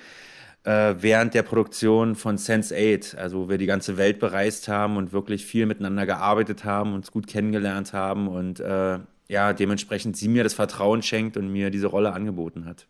[0.66, 5.14] äh, während der Produktion von Sense8, also wo wir die ganze Welt bereist haben und
[5.14, 10.44] wirklich viel miteinander gearbeitet haben, uns gut kennengelernt haben und äh, ja, dementsprechend sie mir
[10.44, 12.86] das Vertrauen schenkt und mir diese Rolle angeboten hat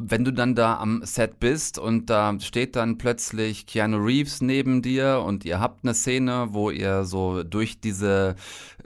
[0.00, 4.82] wenn du dann da am Set bist und da steht dann plötzlich Keanu Reeves neben
[4.82, 8.36] dir und ihr habt eine Szene, wo ihr so durch diese,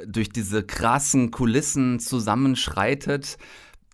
[0.06, 3.38] durch diese krassen Kulissen zusammenschreitet.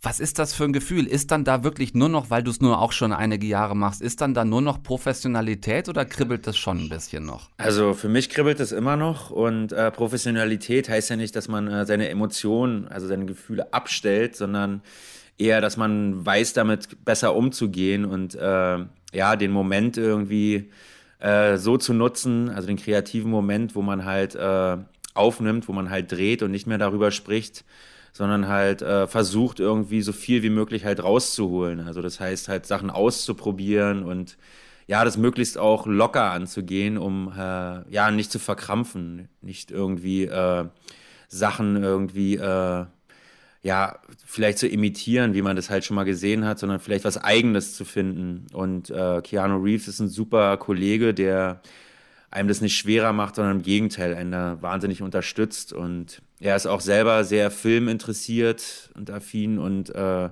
[0.01, 1.07] Was ist das für ein Gefühl?
[1.07, 4.01] Ist dann da wirklich nur noch, weil du es nur auch schon einige Jahre machst,
[4.01, 7.51] ist dann da nur noch Professionalität oder kribbelt das schon ein bisschen noch?
[7.57, 11.67] Also für mich kribbelt es immer noch und äh, Professionalität heißt ja nicht, dass man
[11.67, 14.83] äh, seine Emotionen, also seine Gefühle abstellt, sondern
[15.39, 18.79] eher, dass man weiß, damit besser umzugehen und äh,
[19.13, 20.71] ja, den Moment irgendwie
[21.21, 24.77] äh, so zu nutzen, also den kreativen Moment, wo man halt äh,
[25.15, 27.65] aufnimmt, wo man halt dreht und nicht mehr darüber spricht,
[28.13, 31.81] sondern halt äh, versucht irgendwie so viel wie möglich halt rauszuholen.
[31.81, 34.37] Also das heißt halt Sachen auszuprobieren und
[34.87, 40.65] ja, das möglichst auch locker anzugehen, um äh, ja nicht zu verkrampfen, nicht irgendwie äh,
[41.29, 42.37] Sachen irgendwie
[43.63, 47.19] ja, vielleicht zu imitieren, wie man das halt schon mal gesehen hat, sondern vielleicht was
[47.19, 48.47] Eigenes zu finden.
[48.53, 51.61] Und äh, Keanu Reeves ist ein super Kollege, der
[52.31, 55.73] einem das nicht schwerer macht, sondern im Gegenteil, einen wahnsinnig unterstützt.
[55.73, 60.29] Und er ist auch selber sehr filminteressiert und affin und äh,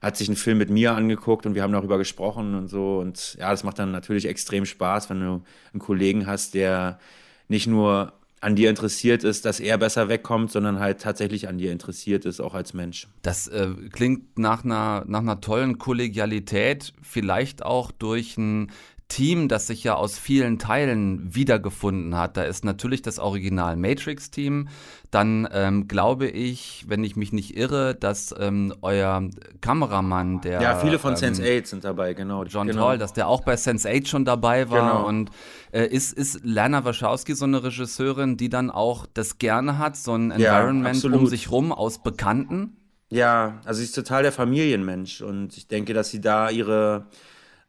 [0.00, 2.98] hat sich einen Film mit mir angeguckt und wir haben darüber gesprochen und so.
[2.98, 7.00] Und ja, das macht dann natürlich extrem Spaß, wenn du einen Kollegen hast, der
[7.48, 11.72] nicht nur an dir interessiert ist, dass er besser wegkommt, sondern halt tatsächlich an dir
[11.72, 13.08] interessiert ist, auch als Mensch.
[13.22, 18.70] Das äh, klingt nach einer, nach einer tollen Kollegialität, vielleicht auch durch ein
[19.08, 22.36] Team, das sich ja aus vielen Teilen wiedergefunden hat.
[22.36, 24.68] Da ist natürlich das Original Matrix-Team.
[25.10, 29.28] Dann ähm, glaube ich, wenn ich mich nicht irre, dass ähm, euer
[29.62, 30.60] Kameramann, der.
[30.60, 32.44] Ja, viele von ähm, Sense8 sind dabei, genau.
[32.44, 32.88] John genau.
[32.88, 34.98] Toll, dass der auch bei Sense8 schon dabei war.
[34.98, 35.08] Genau.
[35.08, 35.30] Und
[35.72, 40.14] äh, ist, ist Lana Wachowski so eine Regisseurin, die dann auch das gerne hat, so
[40.14, 42.76] ein Environment ja, um sich rum aus Bekannten?
[43.10, 47.06] Ja, also sie ist total der Familienmensch und ich denke, dass sie da ihre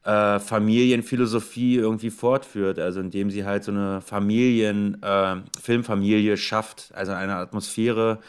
[0.03, 7.11] äh, Familienphilosophie irgendwie fortführt, also indem sie halt so eine Familien, äh, Filmfamilie schafft, also
[7.11, 8.19] eine Atmosphäre,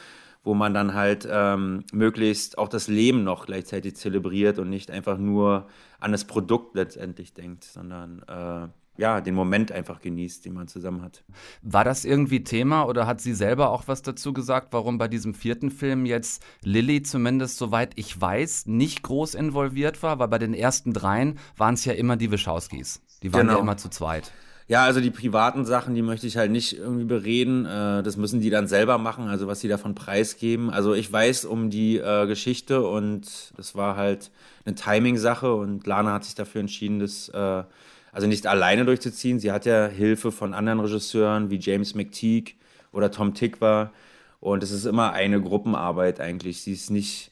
[0.43, 5.19] wo man dann halt ähm, möglichst auch das Leben noch gleichzeitig zelebriert und nicht einfach
[5.19, 5.69] nur
[6.01, 11.03] an das Produkt letztendlich denkt, sondern äh, ja, den Moment einfach genießt, den man zusammen
[11.03, 11.25] hat.
[11.63, 15.33] War das irgendwie Thema oder hat sie selber auch was dazu gesagt, warum bei diesem
[15.33, 20.19] vierten Film jetzt Lilly zumindest, soweit ich weiß, nicht groß involviert war?
[20.19, 23.01] Weil bei den ersten dreien waren es ja immer die Wischowskis.
[23.23, 23.55] Die waren Genau.
[23.55, 24.33] ja immer zu zweit.
[24.69, 27.67] Ja, also die privaten Sachen, die möchte ich halt nicht irgendwie bereden.
[27.67, 30.71] Äh, das müssen die dann selber machen, also was sie davon preisgeben.
[30.71, 34.31] Also ich weiß um die äh, Geschichte und das war halt
[34.65, 37.65] eine Timing-Sache und Lana hat sich dafür entschieden, das äh,
[38.13, 39.39] also nicht alleine durchzuziehen.
[39.39, 42.55] Sie hat ja Hilfe von anderen Regisseuren wie James McTeague
[42.93, 43.93] oder Tom Tikva
[44.41, 46.63] und es ist immer eine Gruppenarbeit eigentlich.
[46.63, 47.31] Sie ist nicht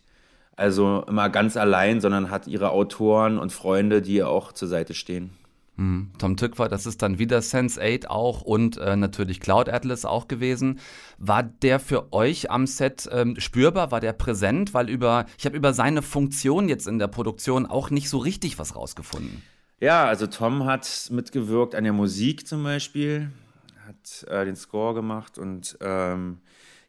[0.56, 4.92] also immer ganz allein, sondern hat ihre Autoren und Freunde, die ihr auch zur Seite
[4.92, 5.30] stehen.
[5.76, 6.10] Hm.
[6.18, 10.80] Tom Tückwer, das ist dann wieder Sense8 auch und äh, natürlich Cloud Atlas auch gewesen.
[11.18, 13.92] War der für euch am Set ähm, spürbar?
[13.92, 14.74] War der präsent?
[14.74, 18.58] Weil über, ich habe über seine Funktion jetzt in der Produktion auch nicht so richtig
[18.58, 19.42] was rausgefunden.
[19.80, 23.30] Ja, also Tom hat mitgewirkt an der Musik zum Beispiel,
[23.86, 26.38] hat äh, den Score gemacht und ähm,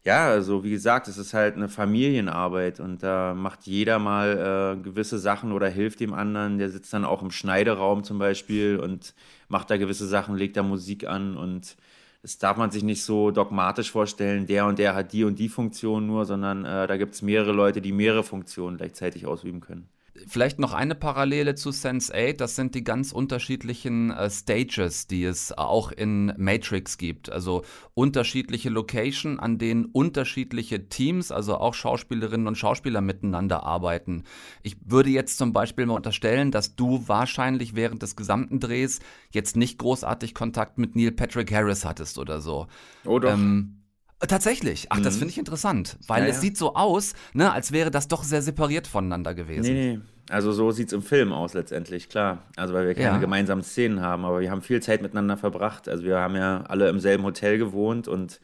[0.04, 4.82] ja, also wie gesagt, es ist halt eine Familienarbeit und da macht jeder mal äh,
[4.82, 6.58] gewisse Sachen oder hilft dem anderen.
[6.58, 9.14] Der sitzt dann auch im Schneideraum zum Beispiel und
[9.50, 11.76] macht da gewisse Sachen, legt da Musik an und
[12.24, 15.50] das darf man sich nicht so dogmatisch vorstellen, der und der hat die und die
[15.50, 19.88] Funktion nur, sondern äh, da gibt es mehrere Leute, die mehrere Funktionen gleichzeitig ausüben können.
[20.28, 25.58] Vielleicht noch eine Parallele zu Sense8, das sind die ganz unterschiedlichen äh, Stages, die es
[25.58, 27.32] auch in Matrix gibt.
[27.32, 27.64] Also
[27.94, 34.24] unterschiedliche Location, an denen unterschiedliche Teams, also auch Schauspielerinnen und Schauspieler miteinander arbeiten.
[34.64, 39.00] Ich würde jetzt zum Beispiel mal unterstellen, dass du wahrscheinlich während des gesamten Drehs
[39.32, 42.68] jetzt nicht großartig Kontakt mit Neil Patrick Harris hattest oder so.
[43.06, 43.34] Oh doch.
[43.34, 43.79] Ähm,
[44.28, 44.88] Tatsächlich.
[44.90, 45.20] Ach, das Mhm.
[45.20, 46.42] finde ich interessant, weil Ja, es ja.
[46.42, 49.74] sieht so aus, ne, als wäre das doch sehr separiert voneinander gewesen.
[49.74, 50.00] Nee, nee.
[50.32, 52.44] Also so sieht es im Film aus letztendlich, klar.
[52.56, 53.18] Also weil wir keine Ja.
[53.18, 55.90] gemeinsamen Szenen haben, aber wir haben viel Zeit miteinander verbracht.
[55.90, 58.40] Also wir haben ja alle im selben Hotel gewohnt und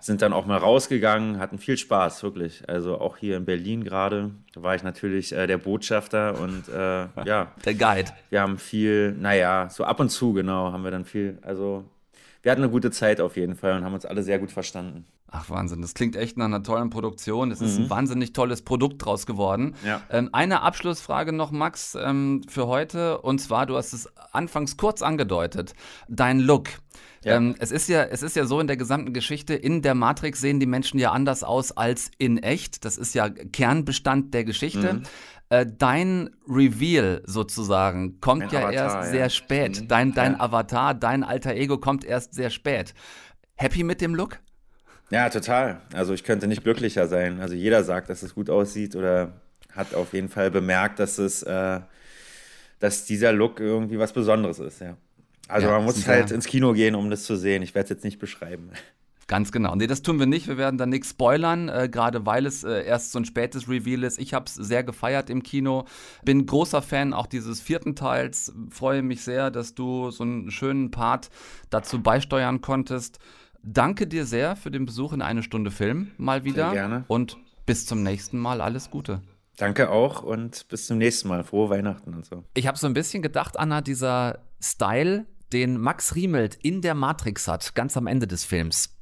[0.00, 2.62] sind dann auch mal rausgegangen, hatten viel Spaß, wirklich.
[2.70, 6.72] Also auch hier in Berlin gerade, da war ich natürlich äh, der Botschafter und äh,
[7.26, 7.52] ja.
[7.66, 8.10] Der Guide.
[8.30, 11.84] Wir haben viel, naja, so ab und zu genau, haben wir dann viel, also
[12.42, 15.04] wir hatten eine gute Zeit auf jeden Fall und haben uns alle sehr gut verstanden.
[15.32, 17.52] Ach Wahnsinn, das klingt echt nach einer tollen Produktion.
[17.52, 17.84] Es ist Mhm.
[17.84, 19.76] ein wahnsinnig tolles Produkt draus geworden.
[19.86, 20.02] Ja.
[20.10, 23.20] Ähm, eine Abschlussfrage noch, Max, ähm, für heute.
[23.20, 25.74] Und zwar, du hast es anfangs kurz angedeutet,
[26.08, 26.68] dein Look.
[27.24, 30.40] Ähm, es, ist ja, es ist ja so in der gesamten Geschichte, in der Matrix
[30.40, 32.84] sehen die Menschen ja anders aus als in echt.
[32.84, 34.94] Das ist ja Kernbestand der Geschichte.
[34.94, 35.02] Mhm.
[35.50, 39.04] Äh, dein Reveal sozusagen kommt Mein ja Avatar, erst ja.
[39.04, 39.80] sehr spät.
[39.82, 39.88] Mhm.
[39.88, 40.40] Dein, dein Ja.
[40.40, 42.94] Avatar, dein alter Ego kommt erst sehr spät.
[43.56, 44.38] Happy mit dem Look?
[45.10, 45.80] Ja, total.
[45.92, 47.40] Also ich könnte nicht glücklicher sein.
[47.40, 49.32] Also jeder sagt, dass es gut aussieht oder
[49.74, 51.80] hat auf jeden Fall bemerkt, dass es, äh,
[52.78, 54.96] dass dieser Look irgendwie was Besonderes ist, ja.
[55.48, 57.62] Also Ja, man muss halt ins Kino gehen, um das zu sehen.
[57.62, 58.70] Ich werde es jetzt nicht beschreiben.
[59.30, 59.76] Ganz genau.
[59.76, 60.48] Nee, das tun wir nicht.
[60.48, 64.02] Wir werden da nichts spoilern, äh, gerade weil es äh, erst so ein spätes Reveal
[64.02, 64.18] ist.
[64.18, 65.84] Ich habe es sehr gefeiert im Kino.
[66.24, 68.52] Bin großer Fan auch dieses vierten Teils.
[68.70, 71.30] Freue mich sehr, dass du so einen schönen Part
[71.70, 73.20] dazu beisteuern konntest.
[73.62, 76.72] Danke dir sehr für den Besuch in eine Stunde Film mal wieder.
[76.72, 77.04] gerne.
[77.06, 78.60] Und bis zum nächsten Mal.
[78.60, 79.22] Alles Gute.
[79.56, 81.44] Danke auch und bis zum nächsten Mal.
[81.44, 82.42] Frohe Weihnachten und so.
[82.54, 87.46] Ich habe so ein bisschen gedacht, Anna, dieser Style, den Max Riemelt in der Matrix
[87.46, 88.96] hat, ganz am Ende des Films.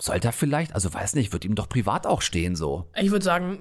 [0.00, 2.86] Sollte er vielleicht, also weiß nicht, wird ihm doch privat auch stehen so.
[2.96, 3.60] Ich würde sagen,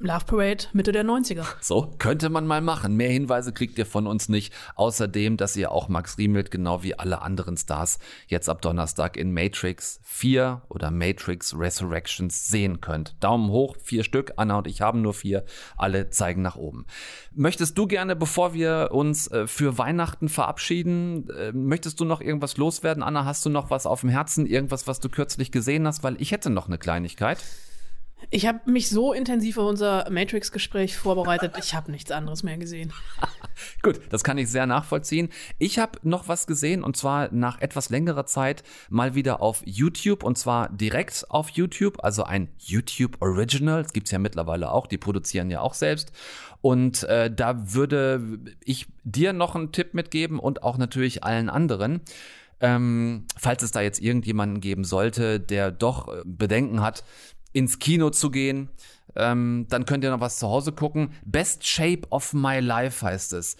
[0.00, 1.44] Love Parade Mitte der 90er.
[1.60, 2.96] So, könnte man mal machen.
[2.96, 4.52] Mehr Hinweise kriegt ihr von uns nicht.
[4.74, 9.32] Außerdem, dass ihr auch Max Riemelt, genau wie alle anderen Stars, jetzt ab Donnerstag in
[9.32, 13.14] Matrix 4 oder Matrix Resurrections sehen könnt.
[13.22, 14.32] Daumen hoch, vier Stück.
[14.36, 15.44] Anna und ich haben nur vier.
[15.76, 16.86] Alle zeigen nach oben.
[17.32, 22.56] Möchtest du gerne, bevor wir uns äh, für Weihnachten verabschieden, äh, möchtest du noch irgendwas
[22.56, 23.04] loswerden?
[23.04, 24.46] Anna, hast du noch was auf dem Herzen?
[24.46, 26.02] Irgendwas, was du kürzlich gesehen hast?
[26.02, 27.38] Weil ich hätte noch eine Kleinigkeit.
[28.30, 32.92] Ich habe mich so intensiv auf unser Matrix-Gespräch vorbereitet, ich habe nichts anderes mehr gesehen.
[33.82, 35.28] Gut, das kann ich sehr nachvollziehen.
[35.58, 40.22] Ich habe noch was gesehen und zwar nach etwas längerer Zeit mal wieder auf YouTube
[40.22, 43.82] und zwar direkt auf YouTube, also ein YouTube Original.
[43.82, 46.12] Das gibt's ja mittlerweile auch, die produzieren ja auch selbst.
[46.60, 52.00] Und äh, da würde ich dir noch einen Tipp mitgeben und auch natürlich allen anderen.
[52.60, 57.04] Ähm, falls es da jetzt irgendjemanden geben sollte, der doch äh, Bedenken hat,
[57.54, 58.68] ins Kino zu gehen,
[59.16, 61.12] ähm, dann könnt ihr noch was zu Hause gucken.
[61.24, 63.56] Best Shape of My Life heißt es.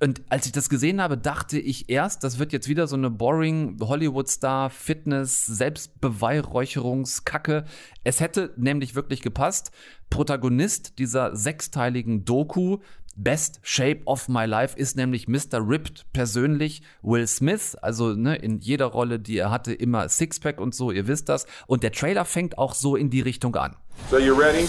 [0.00, 3.10] Und als ich das gesehen habe, dachte ich erst, das wird jetzt wieder so eine
[3.10, 7.64] boring Hollywood-Star, Fitness, Selbstbeweihräucherungskacke.
[8.04, 9.72] Es hätte nämlich wirklich gepasst.
[10.08, 12.78] Protagonist dieser sechsteiligen Doku
[13.20, 15.58] Best Shape of My Life ist nämlich Mr.
[15.60, 20.72] Ripped persönlich Will Smith, also ne, in jeder Rolle, die er hatte, immer Sixpack und
[20.72, 21.44] so, ihr wisst das.
[21.66, 23.74] Und der Trailer fängt auch so in die Richtung an.
[24.08, 24.68] So you ready?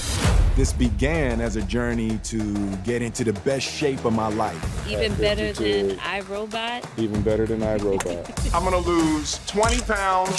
[0.56, 2.38] This began as a journey to
[2.84, 4.58] get into the best shape of my life.
[4.90, 6.82] Even better than iRobot.
[6.98, 8.28] Even better than iRobot.
[8.56, 10.32] I'm gonna lose 20 pounds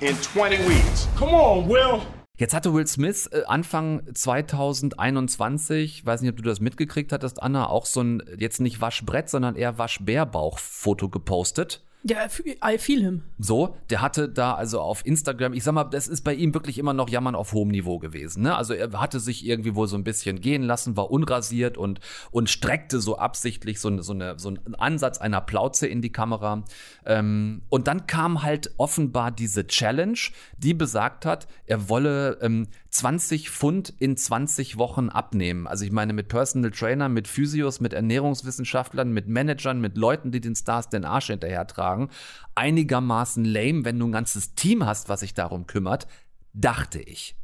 [0.00, 1.06] in 20 weeks.
[1.16, 2.00] Come on, Will.
[2.36, 7.68] Jetzt hatte Will Smith äh, Anfang 2021, weiß nicht, ob du das mitgekriegt hattest, Anna,
[7.68, 11.84] auch so ein jetzt nicht Waschbrett, sondern eher Waschbärbauch-Foto gepostet.
[12.06, 12.26] Ja,
[12.62, 13.22] I feel him.
[13.38, 16.76] So, der hatte da also auf Instagram, ich sag mal, das ist bei ihm wirklich
[16.76, 18.42] immer noch Jammern auf hohem Niveau gewesen.
[18.42, 18.54] Ne?
[18.54, 22.00] Also er hatte sich irgendwie wohl so ein bisschen gehen lassen, war unrasiert und,
[22.30, 26.64] und streckte so absichtlich so, so, eine, so einen Ansatz einer Plauze in die Kamera.
[27.06, 30.18] Ähm, und dann kam halt offenbar diese Challenge,
[30.58, 35.66] die besagt hat, er wolle ähm, 20 Pfund in 20 Wochen abnehmen.
[35.66, 40.40] Also ich meine mit Personal Trainer, mit Physios, mit Ernährungswissenschaftlern, mit Managern, mit Leuten, die
[40.40, 42.08] den Stars den Arsch hinterher tragen.
[42.54, 46.06] Einigermaßen lame, wenn du ein ganzes Team hast, was sich darum kümmert,
[46.52, 47.34] dachte ich.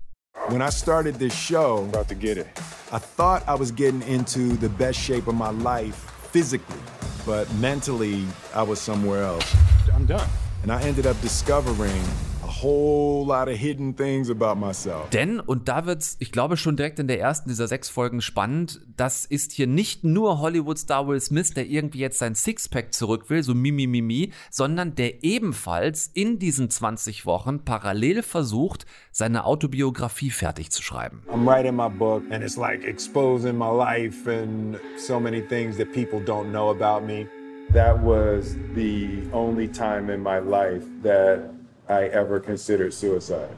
[0.51, 2.47] When I started this show, about to get it,
[2.93, 5.97] I thought I was getting into the best shape of my life
[6.31, 6.79] physically,
[7.27, 8.25] but mentally
[8.55, 9.45] I was somewhere else.
[9.93, 10.29] I'm done.
[10.63, 12.05] And I ended up discovering
[12.51, 15.09] whole lot of hidden things about myself.
[15.11, 18.81] Denn, und da wird's, ich glaube, schon direkt in der ersten dieser sechs Folgen spannend,
[18.97, 23.43] das ist hier nicht nur Hollywood-Star Will Smith, der irgendwie jetzt sein Sixpack zurück will,
[23.43, 30.71] so mimi mimi, sondern der ebenfalls in diesen 20 Wochen parallel versucht, seine Autobiografie fertig
[30.71, 31.23] zu schreiben.
[31.33, 35.93] I'm writing my book and it's like exposing my life and so many things that
[35.93, 37.27] people don't know about me.
[37.73, 41.60] That was the only time in my life that
[41.91, 43.57] I ever considered suicide.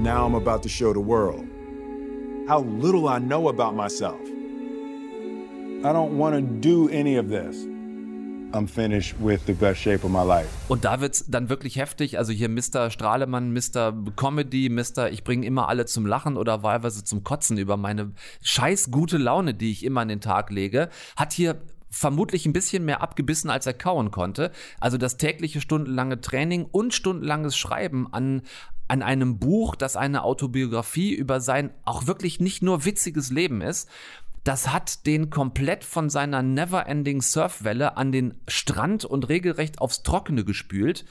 [0.00, 1.44] Now I'm about to show the world
[2.48, 4.18] how little I know about myself.
[5.84, 7.66] I don't want to do any of this.
[8.54, 10.48] I'm finished with the best shape of my life.
[10.68, 12.18] Und da wird's dann wirklich heftig.
[12.18, 12.90] Also hier Mr.
[12.90, 13.92] Strahlemann, Mr.
[14.16, 15.10] Comedy, Mr.
[15.10, 19.52] Ich bringe immer alle zum Lachen oder wahlweise zum Kotzen über meine scheiß gute Laune,
[19.52, 21.60] die ich immer an den Tag lege, hat hier
[21.92, 24.50] vermutlich ein bisschen mehr abgebissen, als er kauen konnte.
[24.80, 28.42] Also das tägliche stundenlange Training und stundenlanges Schreiben an,
[28.88, 33.88] an einem Buch, das eine Autobiografie über sein auch wirklich nicht nur witziges Leben ist.
[34.42, 40.44] Das hat den komplett von seiner Never-Ending Surfwelle an den Strand und regelrecht aufs Trockene
[40.44, 41.04] gespült.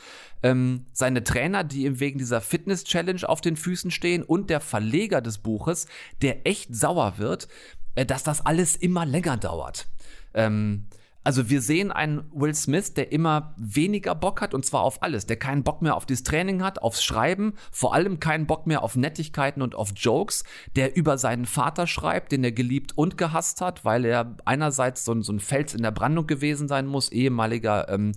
[0.43, 5.21] Ähm, seine Trainer, die ihm wegen dieser Fitness-Challenge auf den Füßen stehen und der Verleger
[5.21, 5.87] des Buches,
[6.21, 7.47] der echt sauer wird,
[7.95, 9.87] äh, dass das alles immer länger dauert.
[10.33, 10.85] Ähm,
[11.23, 15.27] also wir sehen einen Will Smith, der immer weniger Bock hat und zwar auf alles,
[15.27, 18.81] der keinen Bock mehr auf dieses Training hat, aufs Schreiben, vor allem keinen Bock mehr
[18.81, 20.43] auf Nettigkeiten und auf Jokes,
[20.75, 25.19] der über seinen Vater schreibt, den er geliebt und gehasst hat, weil er einerseits so,
[25.21, 28.13] so ein Fels in der Brandung gewesen sein muss, ehemaliger ähm,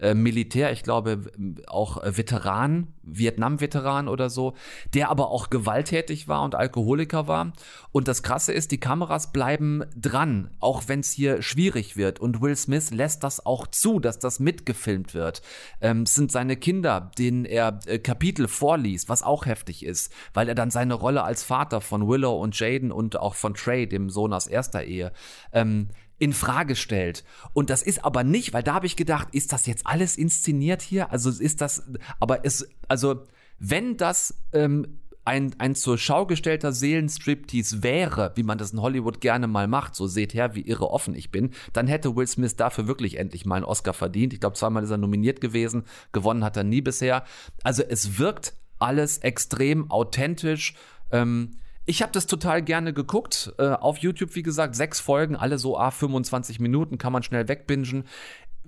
[0.00, 1.30] äh, Militär, ich glaube
[1.66, 4.54] auch Veteran, Vietnam-Veteran oder so,
[4.92, 7.52] der aber auch gewalttätig war und Alkoholiker war.
[7.92, 12.18] Und das Krasse ist, die Kameras bleiben dran, auch wenn es hier schwierig wird.
[12.18, 15.42] Und Will Smith lässt das auch zu, dass das mitgefilmt wird.
[15.80, 20.48] Ähm, es sind seine Kinder, denen er äh, Kapitel vorliest, was auch heftig ist, weil
[20.48, 24.10] er dann seine Rolle als Vater von Willow und Jaden und auch von Trey, dem
[24.10, 25.12] Sohn aus erster Ehe,
[25.52, 25.88] ähm,
[26.18, 27.24] in Frage stellt.
[27.52, 30.82] Und das ist aber nicht, weil da habe ich gedacht, ist das jetzt alles inszeniert
[30.82, 31.10] hier?
[31.10, 31.84] Also ist das,
[32.20, 33.24] aber es, also
[33.58, 39.20] wenn das ähm, ein, ein zur Schau gestellter Seelenstriptease wäre, wie man das in Hollywood
[39.20, 42.56] gerne mal macht, so seht her, wie irre offen ich bin, dann hätte Will Smith
[42.56, 44.32] dafür wirklich endlich mal einen Oscar verdient.
[44.32, 47.24] Ich glaube, zweimal ist er nominiert gewesen, gewonnen hat er nie bisher.
[47.62, 50.74] Also es wirkt alles extrem authentisch.
[51.10, 51.56] Ähm,
[51.86, 53.52] ich habe das total gerne geguckt.
[53.58, 57.48] Äh, auf YouTube, wie gesagt, sechs Folgen, alle so a 25 Minuten, kann man schnell
[57.48, 58.04] wegbingen.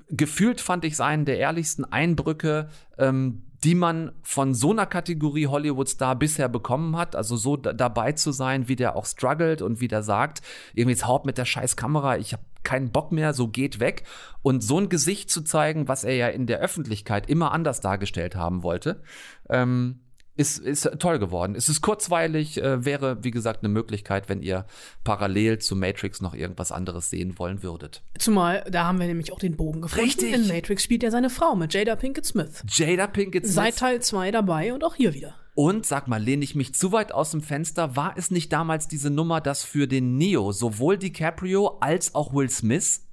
[0.08, 6.14] Gefühlt fand ich einen der ehrlichsten Eindrücke, ähm, die man von so einer Kategorie Hollywood-Star
[6.14, 7.16] bisher bekommen hat.
[7.16, 10.42] Also so dabei zu sein, wie der auch struggelt und wie der sagt,
[10.74, 14.04] irgendwie jetzt haut mit der scheiß Kamera, ich habe keinen Bock mehr, so geht weg.
[14.42, 18.36] Und so ein Gesicht zu zeigen, was er ja in der Öffentlichkeit immer anders dargestellt
[18.36, 19.02] haben wollte.
[19.48, 20.00] Ähm,
[20.36, 21.54] ist, ist toll geworden.
[21.54, 24.66] Es ist kurzweilig, äh, wäre, wie gesagt, eine Möglichkeit, wenn ihr
[25.04, 28.02] parallel zu Matrix noch irgendwas anderes sehen wollen würdet.
[28.18, 30.04] Zumal, da haben wir nämlich auch den Bogen gefunden.
[30.04, 30.32] Richtig.
[30.32, 32.62] In Matrix spielt er seine Frau mit Jada Pinkett Smith.
[32.68, 33.54] Jada Pinkett Smith.
[33.54, 35.34] Seit Teil 2 dabei und auch hier wieder.
[35.54, 37.96] Und sag mal, lehne ich mich zu weit aus dem Fenster?
[37.96, 42.50] War es nicht damals diese Nummer, dass für den Neo sowohl DiCaprio als auch Will
[42.50, 43.05] Smith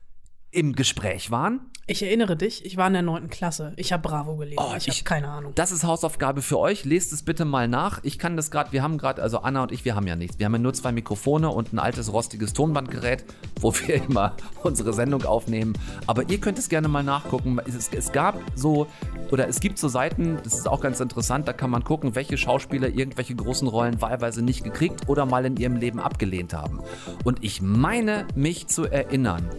[0.54, 1.62] im Gespräch waren?
[1.86, 3.74] Ich erinnere dich, ich war in der neunten Klasse.
[3.76, 4.58] Ich habe Bravo gelesen.
[4.58, 5.52] Oh, ich habe keine Ahnung.
[5.56, 6.86] Das ist Hausaufgabe für euch.
[6.86, 8.00] Lest es bitte mal nach.
[8.04, 10.40] Ich kann das gerade, wir haben gerade, also Anna und ich, wir haben ja nichts.
[10.40, 13.26] Wir haben ja nur zwei Mikrofone und ein altes rostiges Tonbandgerät,
[13.60, 15.74] wo wir immer unsere Sendung aufnehmen.
[16.08, 17.60] Aber ihr könnt es gerne mal nachgucken.
[17.68, 18.88] Es, es gab so,
[19.30, 22.38] oder es gibt so Seiten, das ist auch ganz interessant, da kann man gucken, welche
[22.38, 26.80] Schauspieler irgendwelche großen Rollen wahlweise nicht gekriegt oder mal in ihrem Leben abgelehnt haben.
[27.26, 29.50] Und ich meine mich zu erinnern,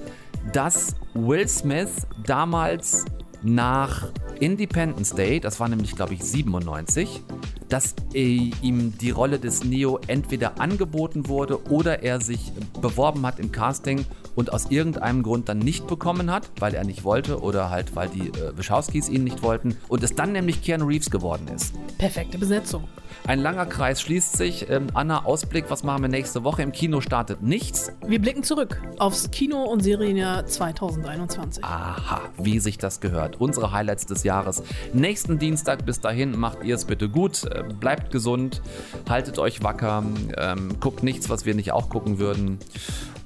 [0.52, 3.04] dass Will Smith damals
[3.42, 4.08] nach
[4.40, 7.22] Independence Day, das war nämlich, glaube ich, 97,
[7.68, 13.52] dass ihm die Rolle des Neo entweder angeboten wurde oder er sich beworben hat im
[13.52, 14.04] Casting
[14.34, 18.08] und aus irgendeinem Grund dann nicht bekommen hat, weil er nicht wollte oder halt, weil
[18.08, 21.74] die äh, Wachowskis ihn nicht wollten und es dann nämlich Keanu Reeves geworden ist.
[21.98, 22.84] Perfekte Besetzung.
[23.26, 24.68] Ein langer Kreis schließt sich.
[24.68, 26.62] Ähm, Anna, Ausblick, was machen wir nächste Woche?
[26.62, 27.90] Im Kino startet nichts.
[28.06, 31.64] Wir blicken zurück aufs Kino- und Serienjahr 2021.
[31.64, 33.40] Aha, wie sich das gehört.
[33.40, 34.62] Unsere Highlights des Jahres.
[34.92, 37.44] Nächsten Dienstag, bis dahin, macht ihr es bitte gut.
[37.44, 38.60] Äh, bleibt gesund,
[39.08, 40.04] haltet euch wacker,
[40.36, 42.58] ähm, guckt nichts, was wir nicht auch gucken würden.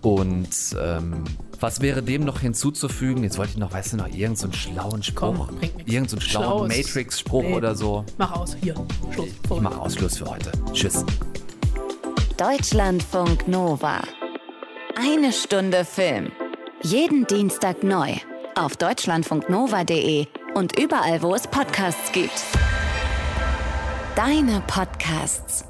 [0.01, 0.49] Und
[0.81, 1.25] ähm,
[1.61, 3.25] was wäre dem noch hinzuzufügen?
[3.25, 5.49] Jetzt wollte ich noch, weißt du, noch irgendeinen so schlauen Spruch.
[5.49, 5.59] Komm.
[5.79, 7.55] Irgendeinen so schlauen Matrix-Spruch Nee.
[7.55, 8.05] oder so.
[8.17, 8.75] Mach aus, hier.
[9.13, 9.29] Schluss.
[9.29, 10.53] Ich mache Ausschluss für heute.
[10.73, 11.05] Tschüss.
[12.37, 14.01] Deutschlandfunk Nova.
[14.97, 16.31] Eine Stunde Film.
[16.83, 18.15] Jeden Dienstag neu.
[18.55, 22.43] Auf deutschlandfunknova.de und überall, wo es Podcasts gibt.
[24.15, 25.65] Deine Podcasts.